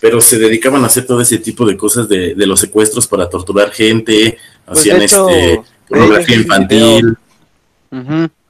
pero 0.00 0.20
se 0.20 0.38
dedicaban 0.38 0.84
a 0.84 0.86
hacer 0.86 1.04
todo 1.04 1.20
ese 1.20 1.38
tipo 1.38 1.66
de 1.66 1.76
cosas 1.76 2.08
de, 2.08 2.34
los 2.36 2.60
secuestros 2.60 3.08
para 3.08 3.28
torturar 3.28 3.72
gente, 3.72 4.38
pues, 4.64 4.78
hacían 4.78 5.02
este 5.02 5.60
pornografía 5.88 6.36
infantil. 6.36 7.16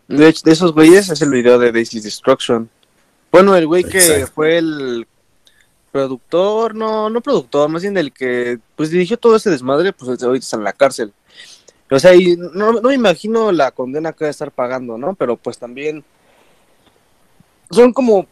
De 0.08 0.28
hecho, 0.28 0.42
de 0.44 0.52
esos 0.52 0.72
güeyes 0.72 1.08
es 1.08 1.22
el 1.22 1.30
video 1.30 1.58
de 1.58 1.72
Daisy's 1.72 2.04
Destruction. 2.04 2.68
Bueno, 3.32 3.56
el 3.56 3.66
güey 3.66 3.84
que 3.84 4.26
fue 4.32 4.58
el 4.58 5.06
productor, 5.90 6.74
no, 6.74 7.08
no 7.08 7.20
productor, 7.22 7.70
más 7.70 7.82
bien 7.82 7.96
el 7.96 8.12
que 8.12 8.58
pues 8.76 8.90
dirigió 8.90 9.16
todo 9.16 9.34
ese 9.34 9.50
desmadre, 9.50 9.94
pues 9.94 10.22
ahorita 10.22 10.44
está 10.44 10.56
en 10.58 10.64
la 10.64 10.72
cárcel. 10.72 11.12
O 11.90 11.98
sea, 11.98 12.14
y 12.14 12.36
no, 12.36 12.72
no 12.72 12.82
me 12.82 12.94
imagino 12.94 13.52
la 13.52 13.70
condena 13.70 14.12
que 14.12 14.24
va 14.24 14.28
a 14.28 14.30
estar 14.30 14.50
pagando, 14.50 14.98
¿no? 14.98 15.14
Pero 15.14 15.36
pues 15.36 15.58
también 15.58 16.04
son 17.70 17.92
como, 17.92 18.26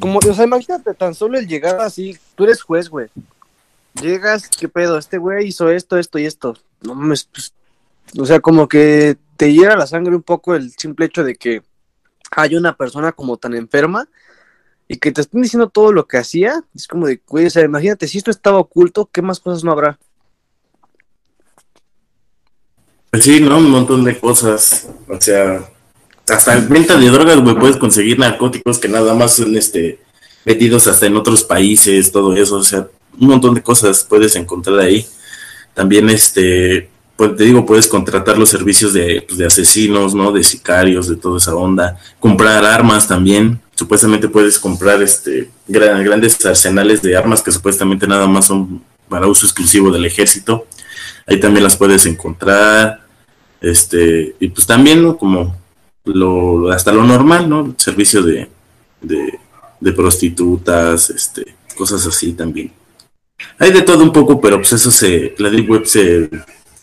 como, 0.00 0.18
o 0.18 0.34
sea, 0.34 0.44
imagínate 0.44 0.94
tan 0.94 1.14
solo 1.14 1.38
el 1.38 1.46
llegar 1.46 1.80
así, 1.80 2.18
tú 2.34 2.44
eres 2.44 2.62
juez, 2.62 2.88
güey. 2.88 3.08
Llegas, 4.00 4.48
¿qué 4.48 4.68
pedo? 4.68 4.98
Este 4.98 5.18
güey 5.18 5.48
hizo 5.48 5.70
esto, 5.70 5.98
esto 5.98 6.18
y 6.18 6.26
esto. 6.26 6.56
No 6.82 6.94
mames, 6.94 7.24
pues, 7.24 7.52
o 8.18 8.26
sea, 8.26 8.40
como 8.40 8.68
que 8.68 9.16
te 9.36 9.52
hiera 9.52 9.76
la 9.76 9.86
sangre 9.86 10.14
un 10.14 10.22
poco 10.22 10.54
el 10.54 10.72
simple 10.72 11.06
hecho 11.06 11.24
de 11.24 11.34
que 11.34 11.62
hay 12.30 12.56
una 12.56 12.76
persona 12.76 13.12
como 13.12 13.36
tan 13.36 13.54
enferma 13.54 14.08
y 14.88 14.96
que 14.96 15.12
te 15.12 15.20
estén 15.20 15.42
diciendo 15.42 15.68
todo 15.68 15.92
lo 15.92 16.06
que 16.06 16.18
hacía. 16.18 16.64
Es 16.74 16.86
como 16.86 17.06
de, 17.06 17.20
güey, 17.26 17.46
o 17.46 17.50
sea, 17.50 17.64
imagínate, 17.64 18.08
si 18.08 18.18
esto 18.18 18.30
estaba 18.30 18.58
oculto, 18.58 19.08
¿qué 19.12 19.22
más 19.22 19.40
cosas 19.40 19.64
no 19.64 19.72
habrá? 19.72 19.98
Pues 23.01 23.01
sí, 23.20 23.40
¿no? 23.40 23.58
Un 23.58 23.70
montón 23.70 24.04
de 24.04 24.18
cosas. 24.18 24.88
O 25.08 25.20
sea, 25.20 25.68
hasta 26.28 26.54
en 26.54 26.68
venta 26.68 26.96
de 26.96 27.10
drogas, 27.10 27.40
güey, 27.40 27.56
puedes 27.56 27.76
conseguir 27.76 28.18
narcóticos 28.18 28.78
que 28.78 28.88
nada 28.88 29.14
más 29.14 29.36
son 29.36 29.56
este 29.56 30.00
metidos 30.44 30.86
hasta 30.86 31.06
en 31.06 31.16
otros 31.16 31.42
países, 31.44 32.10
todo 32.10 32.34
eso. 32.34 32.56
O 32.56 32.64
sea, 32.64 32.88
un 33.18 33.28
montón 33.28 33.54
de 33.54 33.62
cosas 33.62 34.04
puedes 34.08 34.34
encontrar 34.36 34.78
ahí. 34.80 35.06
También, 35.74 36.10
este, 36.10 36.88
pues 37.16 37.36
te 37.36 37.44
digo, 37.44 37.66
puedes 37.66 37.86
contratar 37.86 38.38
los 38.38 38.48
servicios 38.48 38.92
de, 38.92 39.24
pues, 39.26 39.38
de 39.38 39.46
asesinos, 39.46 40.14
¿no? 40.14 40.32
De 40.32 40.42
sicarios, 40.42 41.08
de 41.08 41.16
toda 41.16 41.38
esa 41.38 41.54
onda. 41.54 41.98
Comprar 42.18 42.64
armas 42.64 43.08
también. 43.08 43.60
Supuestamente 43.74 44.28
puedes 44.28 44.58
comprar 44.58 45.02
este 45.02 45.50
grandes 45.66 46.44
arsenales 46.44 47.02
de 47.02 47.16
armas 47.16 47.42
que 47.42 47.50
supuestamente 47.50 48.06
nada 48.06 48.26
más 48.26 48.46
son 48.46 48.82
para 49.08 49.26
uso 49.26 49.46
exclusivo 49.46 49.90
del 49.90 50.04
ejército. 50.04 50.66
Ahí 51.26 51.38
también 51.38 51.64
las 51.64 51.76
puedes 51.76 52.06
encontrar. 52.06 53.01
Este, 53.62 54.34
y 54.40 54.48
pues 54.48 54.66
también, 54.66 55.14
Como 55.14 55.56
lo, 56.04 56.70
hasta 56.72 56.92
lo 56.92 57.04
normal, 57.04 57.48
¿no? 57.48 57.74
Servicio 57.78 58.22
de, 58.22 58.50
de, 59.00 59.92
prostitutas, 59.92 61.10
este, 61.10 61.54
cosas 61.76 62.04
así 62.06 62.32
también. 62.32 62.72
Hay 63.58 63.72
de 63.72 63.82
todo 63.82 64.02
un 64.02 64.12
poco, 64.12 64.40
pero 64.40 64.56
pues 64.56 64.72
eso 64.72 64.90
se, 64.90 65.34
la 65.38 65.48
Deep 65.48 65.70
Web 65.70 65.86
se 65.86 66.28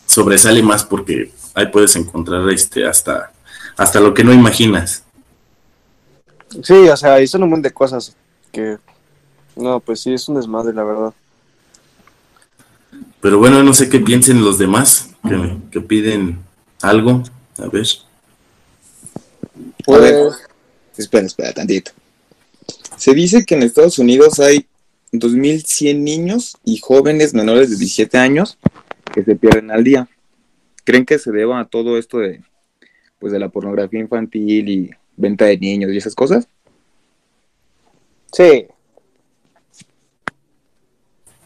sobresale 0.06 0.64
más 0.64 0.86
porque 0.86 1.32
ahí 1.54 1.68
puedes 1.68 1.96
encontrar 1.98 2.50
este 2.50 2.86
hasta, 2.86 3.32
hasta 3.76 4.00
lo 4.00 4.14
que 4.14 4.24
no 4.24 4.34
imaginas. 4.34 5.04
Sí, 6.64 6.74
o 6.74 6.98
sea, 6.98 7.16
ahí 7.16 7.28
son 7.28 7.44
un 7.44 7.50
montón 7.50 7.64
de 7.64 7.72
cosas 7.72 8.16
que, 8.52 8.78
no, 9.56 9.82
pues 9.82 10.00
sí, 10.02 10.14
es 10.14 10.28
un 10.30 10.36
desmadre, 10.36 10.74
la 10.74 10.84
verdad. 10.84 11.14
Pero 13.22 13.38
bueno, 13.38 13.62
no 13.64 13.74
sé 13.74 13.90
qué 13.90 14.00
piensen 14.00 14.44
los 14.44 14.58
demás, 14.58 15.10
que, 15.28 15.58
que 15.72 15.82
piden 15.82 16.40
algo, 16.82 17.24
a 17.58 17.68
ver. 17.68 17.86
A 19.88 19.98
ver, 19.98 20.16
pues, 20.16 20.38
espera, 20.98 21.26
espera 21.26 21.54
tantito. 21.54 21.92
Se 22.98 23.14
dice 23.14 23.46
que 23.46 23.56
en 23.56 23.64
Estados 23.64 24.00
Unidos 24.00 24.40
hay 24.40 24.68
2.100 25.12 26.00
niños 26.00 26.58
y 26.64 26.78
jóvenes 26.78 27.34
menores 27.34 27.70
de 27.70 27.78
17 27.78 28.18
años 28.18 28.58
que 29.14 29.24
se 29.24 29.36
pierden 29.36 29.72
al 29.72 29.84
día. 29.84 30.08
¿Creen 30.84 31.06
que 31.06 31.20
se 31.20 31.32
deba 31.32 31.60
a 31.60 31.66
todo 31.66 31.98
esto 31.98 32.20
de, 32.20 32.42
pues, 33.20 33.32
de 33.34 33.40
la 33.40 33.50
pornografía 33.50 34.00
infantil 34.00 34.70
y 34.70 34.92
venta 35.16 35.46
de 35.46 35.58
niños 35.58 35.92
y 35.92 35.98
esas 35.98 36.16
cosas? 36.16 36.48
Sí. 38.32 38.68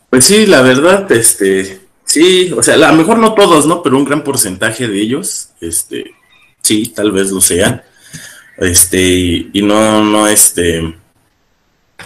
Pues 0.10 0.26
sí, 0.26 0.46
la 0.46 0.62
verdad, 0.62 1.12
este, 1.12 1.80
Sí, 2.13 2.54
o 2.56 2.62
sea, 2.62 2.76
a 2.76 2.91
lo 2.91 2.93
mejor 2.93 3.17
no 3.17 3.34
todos, 3.34 3.65
¿no? 3.65 3.82
Pero 3.82 3.97
un 3.97 4.06
gran 4.06 4.23
porcentaje 4.23 4.88
de 4.88 5.02
ellos, 5.02 5.49
este, 5.60 6.13
sí, 6.62 6.93
tal 6.95 7.12
vez 7.12 7.32
lo 7.32 7.41
sean. 7.41 7.82
Este, 8.60 9.49
y, 9.52 9.62
no, 9.63 10.04
no, 10.04 10.28
este, 10.28 10.95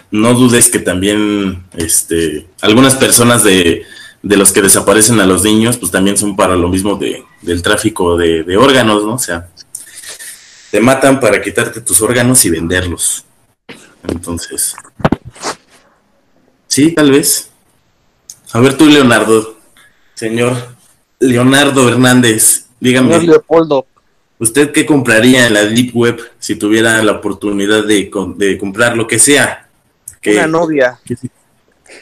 no 0.10 0.34
dudes 0.34 0.70
que 0.70 0.80
también, 0.80 1.66
este, 1.76 2.48
algunas 2.62 2.96
personas 2.96 3.44
de, 3.44 3.84
de 4.24 4.38
los 4.38 4.54
que 4.54 4.62
desaparecen 4.62 5.20
a 5.20 5.26
los 5.26 5.44
niños, 5.44 5.76
pues 5.76 5.92
también 5.92 6.16
son 6.16 6.38
para 6.38 6.56
lo 6.56 6.70
mismo 6.70 6.96
de, 6.96 7.26
del 7.42 7.62
tráfico 7.62 8.16
de, 8.16 8.44
de 8.44 8.56
órganos, 8.56 9.04
¿no? 9.04 9.16
O 9.16 9.20
sea, 9.20 9.50
te 10.72 10.80
matan 10.80 11.20
para 11.20 11.42
quitarte 11.42 11.82
tus 11.82 12.00
órganos 12.00 12.46
y 12.46 12.50
venderlos. 12.50 13.26
Entonces, 14.08 14.74
sí, 16.68 16.94
tal 16.94 17.12
vez. 17.12 17.50
A 18.54 18.62
ver 18.62 18.78
tú, 18.78 18.86
Leonardo, 18.86 19.57
señor 20.18 20.54
Leonardo 21.20 21.88
Hernández, 21.88 22.66
dígame. 22.80 23.14
Señor 23.14 23.24
Leopoldo, 23.30 23.86
¿Usted 24.40 24.72
qué 24.72 24.86
compraría 24.86 25.48
en 25.48 25.54
la 25.54 25.66
Deep 25.66 25.96
Web 25.96 26.20
si 26.40 26.56
tuviera 26.56 27.02
la 27.04 27.14
oportunidad 27.14 27.86
de, 27.86 28.10
com- 28.10 28.38
de 28.38 28.58
comprar 28.58 28.96
lo 28.98 29.08
que 29.08 29.18
sea? 29.20 29.68
¿Qué- 30.22 30.34
una 30.34 30.48
novia. 30.48 31.00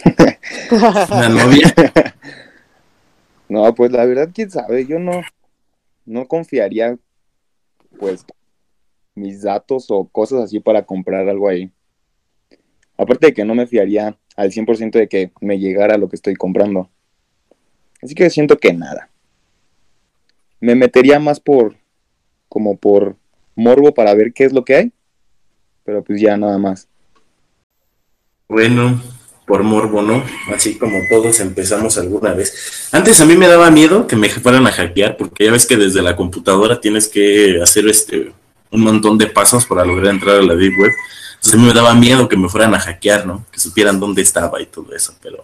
¿Una 1.11 1.29
novia? 1.29 1.73
No, 3.47 3.75
pues 3.75 3.91
la 3.91 4.03
verdad, 4.05 4.31
quién 4.33 4.49
sabe, 4.49 4.87
yo 4.87 4.97
no, 4.97 5.21
no 6.03 6.27
confiaría, 6.27 6.97
pues, 7.99 8.25
mis 9.13 9.43
datos 9.43 9.85
o 9.89 10.07
cosas 10.07 10.41
así 10.45 10.59
para 10.59 10.83
comprar 10.83 11.29
algo 11.29 11.47
ahí. 11.47 11.71
Aparte 12.97 13.27
de 13.27 13.33
que 13.35 13.45
no 13.45 13.53
me 13.53 13.67
fiaría 13.67 14.17
al 14.35 14.51
100% 14.51 14.97
de 14.97 15.07
que 15.07 15.31
me 15.41 15.59
llegara 15.59 15.95
lo 15.99 16.09
que 16.09 16.15
estoy 16.15 16.33
comprando. 16.33 16.89
Así 18.05 18.13
que 18.13 18.29
siento 18.29 18.59
que 18.59 18.71
nada. 18.71 19.09
Me 20.59 20.75
metería 20.75 21.19
más 21.19 21.39
por, 21.39 21.75
como 22.47 22.77
por 22.77 23.15
morbo 23.55 23.95
para 23.95 24.13
ver 24.13 24.31
qué 24.31 24.43
es 24.43 24.53
lo 24.53 24.63
que 24.63 24.75
hay. 24.75 24.91
Pero 25.83 26.03
pues 26.03 26.21
ya 26.21 26.37
nada 26.37 26.59
más. 26.59 26.87
Bueno, 28.47 29.01
por 29.47 29.63
morbo, 29.63 30.03
¿no? 30.03 30.23
Así 30.53 30.77
como 30.77 30.99
todos 31.09 31.39
empezamos 31.39 31.97
alguna 31.97 32.33
vez. 32.33 32.89
Antes 32.91 33.19
a 33.21 33.25
mí 33.25 33.35
me 33.35 33.47
daba 33.47 33.71
miedo 33.71 34.05
que 34.05 34.15
me 34.15 34.29
fueran 34.29 34.67
a 34.67 34.71
hackear, 34.71 35.17
porque 35.17 35.45
ya 35.45 35.51
ves 35.51 35.65
que 35.65 35.75
desde 35.75 36.03
la 36.03 36.15
computadora 36.15 36.79
tienes 36.79 37.07
que 37.07 37.59
hacer 37.59 37.87
este 37.87 38.33
un 38.69 38.81
montón 38.81 39.17
de 39.17 39.25
pasos 39.25 39.65
para 39.65 39.83
lograr 39.83 40.13
entrar 40.13 40.37
a 40.37 40.43
la 40.43 40.55
Deep 40.55 40.79
Web. 40.79 40.91
Entonces 41.37 41.53
a 41.55 41.57
mí 41.57 41.65
me 41.65 41.73
daba 41.73 41.95
miedo 41.95 42.29
que 42.29 42.37
me 42.37 42.49
fueran 42.49 42.75
a 42.75 42.79
hackear, 42.79 43.25
¿no? 43.25 43.47
Que 43.51 43.59
supieran 43.59 43.99
dónde 43.99 44.21
estaba 44.21 44.61
y 44.61 44.67
todo 44.67 44.93
eso, 44.93 45.15
pero 45.23 45.43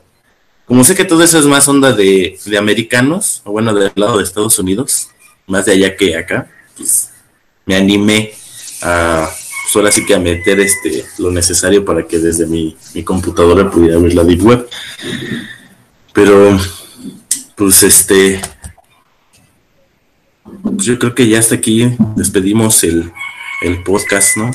como 0.72 0.86
sé 0.86 0.96
que 0.96 1.04
todo 1.04 1.22
eso 1.22 1.38
es 1.38 1.44
más 1.46 1.68
onda 1.68 1.92
de, 1.92 2.40
de 2.46 2.58
americanos, 2.58 3.42
o 3.44 3.52
bueno, 3.52 3.74
del 3.74 3.92
lado 3.96 4.18
de 4.20 4.24
Estados 4.24 4.58
Unidos, 4.58 5.10
más 5.46 5.66
de 5.66 5.74
allá 5.74 5.98
que 5.98 6.16
acá, 6.16 6.50
pues 6.78 7.10
me 7.66 7.76
animé 7.76 8.32
a, 8.82 9.30
pues 9.64 9.76
ahora 9.76 9.92
sí 9.92 10.06
que 10.06 10.16
a 10.16 10.20
meter 10.20 10.62
este, 10.62 11.04
lo 11.18 11.30
necesario 11.30 11.84
para 11.84 12.08
que 12.08 12.20
desde 12.20 12.46
mi, 12.46 12.78
mi 12.94 13.04
computadora 13.04 13.70
pudiera 13.70 13.98
ver 14.00 14.14
la 14.14 14.24
Deep 14.24 14.46
Web. 14.46 14.70
Pero, 16.14 16.58
pues 17.58 17.84
este, 17.84 18.40
pues 20.64 20.86
yo 20.86 20.98
creo 20.98 21.14
que 21.14 21.28
ya 21.28 21.40
hasta 21.40 21.56
aquí 21.56 21.98
despedimos 22.16 22.82
el, 22.86 23.12
el 23.62 23.84
podcast, 23.84 24.38
¿no? 24.38 24.52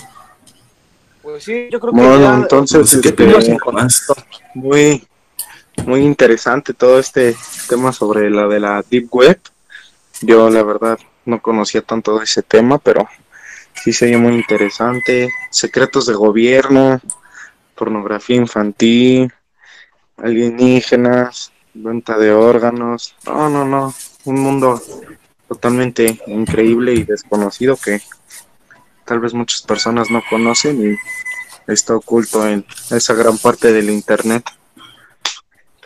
Pues 1.21 1.45
sí, 1.45 1.69
yo 1.71 1.79
creo 1.79 1.93
que 1.93 2.01
Bueno, 2.01 2.19
ya- 2.23 2.37
No 2.39 2.43
entonces, 2.43 2.89
sé 2.89 3.03
qué 3.03 3.09
este, 3.11 3.27
más. 3.71 4.07
muy, 4.55 5.07
muy 5.85 6.01
interesante 6.01 6.75
todo 6.75 6.99
este 6.99 7.37
tema 7.69 7.93
sobre 7.93 8.31
la 8.31 8.47
de 8.49 8.61
la 8.61 8.85
Deep 8.89 9.09
Web. 9.11 9.41
Yo, 10.23 10.49
la 10.51 10.63
verdad, 10.63 10.99
no 11.25 11.43
conocía 11.43 11.83
tanto 11.83 12.19
de 12.19 12.25
ese 12.25 12.43
tema, 12.43 12.79
pero 12.79 13.09
sí 13.85 13.93
sería 13.93 14.19
muy 14.19 14.35
interesante. 14.35 15.31
Secretos 15.51 16.07
de 16.07 16.15
gobierno, 16.15 17.01
pornografía 17.75 18.37
infantil, 18.37 19.33
alienígenas, 20.17 21.53
venta 21.75 22.17
de 22.19 22.33
órganos. 22.33 23.15
No, 23.27 23.49
no, 23.49 23.65
no. 23.65 23.95
Un 24.25 24.41
mundo 24.41 24.83
totalmente 25.49 26.21
increíble 26.27 26.95
y 26.95 27.05
desconocido 27.05 27.77
que 27.77 28.01
tal 29.05 29.21
vez 29.21 29.35
muchas 29.35 29.63
personas 29.63 30.11
no 30.11 30.23
conocen 30.29 30.93
y 30.93 31.73
está 31.73 31.95
oculto 31.95 32.47
en 32.47 32.65
esa 32.91 33.15
gran 33.15 33.39
parte 33.39 33.73
del 33.73 33.91
internet. 33.91 34.45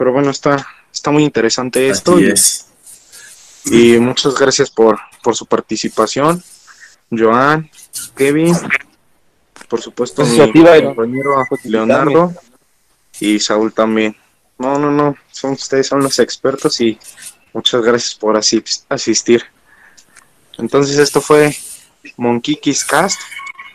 Pero 0.01 0.15
bueno, 0.15 0.31
está, 0.31 0.67
está 0.91 1.11
muy 1.11 1.23
interesante 1.25 1.91
esto 1.91 2.15
Así 2.15 2.25
y, 2.25 2.31
es. 2.31 2.67
y 3.67 3.99
muchas 3.99 4.35
gracias 4.35 4.71
por, 4.71 4.99
por 5.23 5.37
su 5.37 5.45
participación. 5.45 6.43
Joan, 7.11 7.71
Kevin, 8.17 8.57
por 9.69 9.83
supuesto 9.83 10.25
mi 10.25 10.39
compañero 10.39 11.45
Leonardo 11.65 12.33
y 13.21 13.39
Saúl 13.41 13.75
también. 13.75 14.17
No, 14.57 14.79
no, 14.79 14.91
no, 14.91 15.17
son 15.33 15.53
ustedes 15.53 15.89
son 15.89 16.03
los 16.03 16.19
expertos 16.19 16.81
y 16.81 16.99
muchas 17.53 17.83
gracias 17.83 18.15
por 18.15 18.39
asi- 18.39 18.65
asistir. 18.89 19.45
Entonces 20.57 20.97
esto 20.97 21.21
fue 21.21 21.55
Monkikis 22.17 22.87
Cast 22.87 23.21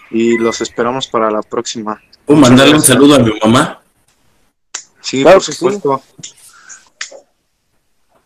y 0.09 0.39
los 0.39 0.59
esperamos 0.59 1.05
para 1.05 1.29
la 1.29 1.43
próxima. 1.43 2.01
¿Puedo 2.25 2.39
mandarle 2.39 2.73
un 2.73 2.81
saludo 2.81 3.13
a 3.13 3.19
mi 3.19 3.31
mamá? 3.43 3.83
Sí, 5.05 5.21
Claro 5.21 5.37
por 5.37 5.43
sí. 5.43 5.51
supuesto. 5.53 6.01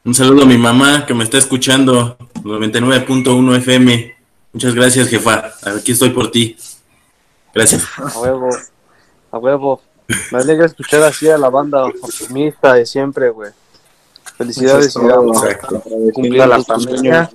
Un 0.05 0.15
saludo 0.15 0.43
a 0.43 0.45
mi 0.45 0.57
mamá 0.57 1.05
que 1.05 1.13
me 1.13 1.25
está 1.25 1.37
escuchando, 1.37 2.17
99.1 2.43 3.57
FM. 3.57 4.15
Muchas 4.53 4.73
gracias, 4.73 5.09
jefa. 5.09 5.51
Aquí 5.63 5.91
estoy 5.91 6.11
por 6.11 6.31
ti. 6.31 6.55
Gracias. 7.53 7.83
A 7.97 8.17
huevo, 8.17 8.49
a 9.31 9.37
huevo. 9.37 9.81
Me 10.31 10.39
alegra 10.39 10.65
escuchar 10.65 11.03
así 11.03 11.29
a 11.29 11.37
la 11.37 11.49
banda 11.49 11.83
optimista 11.85 12.73
de 12.73 12.85
siempre, 12.85 13.29
güey. 13.29 13.51
Felicidades, 14.37 14.93
cumpliendo 14.93 16.43
a 16.43 16.47
la 16.47 16.61
sueños. 16.61 17.29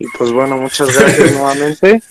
Y 0.00 0.08
pues 0.08 0.32
bueno, 0.32 0.56
muchas 0.56 0.92
gracias 0.92 1.32
nuevamente 1.32 2.02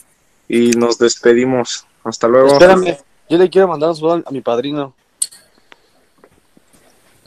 y 0.47 0.71
nos 0.71 0.97
despedimos. 0.97 1.85
Hasta 2.05 2.29
luego. 2.29 2.53
Espérame, 2.53 2.97
yo 3.29 3.37
le 3.37 3.49
quiero 3.49 3.67
mandar 3.67 3.89
un 3.89 3.95
saludo 3.97 4.23
a 4.25 4.31
mi 4.31 4.39
padrino. 4.39 4.95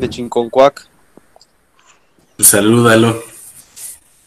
De 0.00 0.08
Chinconcuac. 0.08 0.88
Salúdalo. 2.38 3.22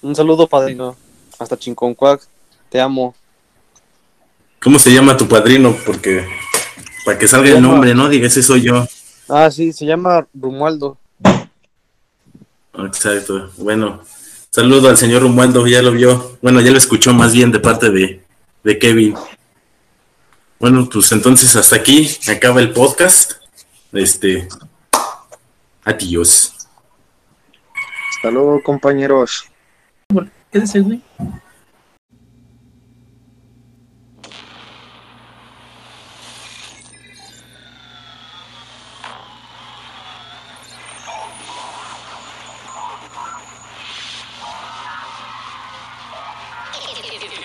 Un 0.04 0.16
saludo, 0.16 0.46
padrino. 0.46 0.96
Hasta 1.40 1.58
Chinconcuac. 1.58 2.22
Te 2.70 2.80
amo. 2.80 3.16
¿Cómo 4.62 4.78
se 4.78 4.94
llama 4.94 5.18
tu 5.18 5.28
padrino? 5.28 5.76
Porque 5.84 6.28
para 7.06 7.18
que 7.18 7.28
salga 7.28 7.50
el 7.50 7.62
nombre, 7.62 7.96
¿no? 7.96 8.08
Diga, 8.08 8.28
ese 8.28 8.44
soy 8.44 8.62
yo. 8.62 8.88
Ah, 9.28 9.50
sí, 9.50 9.74
se 9.74 9.88
llama 9.88 10.28
Rumualdo. 10.36 10.96
Exacto. 12.78 13.50
Bueno, 13.58 14.02
saludo 14.52 14.90
al 14.90 14.98
señor 14.98 15.24
Romualdo, 15.24 15.66
ya 15.66 15.82
lo 15.82 15.92
vio. 15.92 16.38
Bueno, 16.44 16.62
ya 16.62 16.70
lo 16.70 16.78
escuchó 16.78 17.16
más 17.16 17.34
bien 17.34 17.52
de 17.52 17.60
parte 17.60 17.90
de, 17.90 18.24
de 18.64 18.78
Kevin. 18.78 19.16
Bueno, 20.60 20.88
pues 20.88 21.12
entonces 21.14 21.56
hasta 21.56 21.78
aquí 21.78 22.16
acaba 22.28 22.62
el 22.62 22.74
podcast. 22.74 23.32
Este. 23.92 24.48
Adiós. 25.86 26.68
Hasta 28.16 28.32
luego, 28.32 28.64
compañeros. 28.64 29.50
Quédese, 30.52 30.80
güey. 30.80 31.02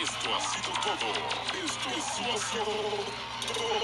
Esto 0.01 0.35
ha 0.35 0.40
sido 0.40 0.70
todo. 0.85 1.09
Esto, 1.64 1.88
sido 2.38 2.64
todo. 3.55 3.79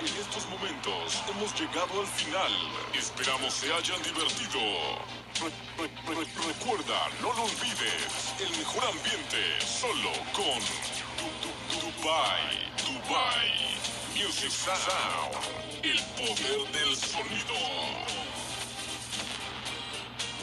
En 0.00 0.06
estos 0.16 0.48
momentos 0.48 1.22
hemos 1.28 1.52
llegado 1.60 2.00
al 2.00 2.06
final. 2.06 2.52
Esperamos 2.94 3.52
se 3.52 3.72
hayan 3.72 4.02
divertido. 4.02 4.60
Re- 5.40 5.52
re- 5.78 6.14
re- 6.14 6.46
recuerda, 6.48 7.08
no 7.20 7.32
lo 7.34 7.42
olvides, 7.44 8.34
el 8.40 8.50
mejor 8.58 8.84
ambiente 8.84 9.60
solo 9.60 10.10
con 10.32 10.60
Du- 11.20 11.80
Dubai. 11.80 12.72
Dubai. 12.86 13.50
Music 14.14 14.50
Sound. 14.50 15.36
El 15.82 15.98
poder 16.16 16.72
del 16.72 16.96
sonido. 16.96 17.58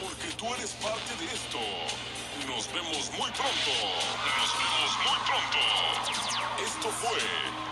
Porque 0.01 0.28
tú 0.38 0.53
eres 0.53 0.72
parte 0.74 1.16
de 1.20 1.26
esto. 1.34 1.60
Nos 2.48 2.66
vemos 2.74 3.12
muy 3.18 3.30
pronto. 3.32 3.74
Nos 4.38 4.52
vemos 4.58 4.91
muy 5.06 5.20
pronto. 5.28 5.60
Esto 6.66 6.89
fue 6.89 7.20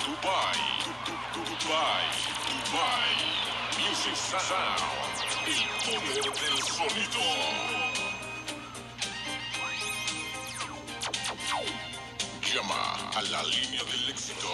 Dubai. 0.06 0.58
Du- 0.84 1.12
Du- 1.12 1.46
Du- 1.46 1.56
Dubai. 1.64 2.06
Dubai. 2.70 3.12
Music 3.80 4.16
Sound. 4.16 4.82
El 5.48 5.62
poder 5.86 6.24
del 6.24 6.64
sonido. 6.64 7.24
Llama 12.54 13.10
a 13.16 13.22
la 13.24 13.44
línea 13.44 13.84
del 13.84 14.10
éxito. 14.10 14.48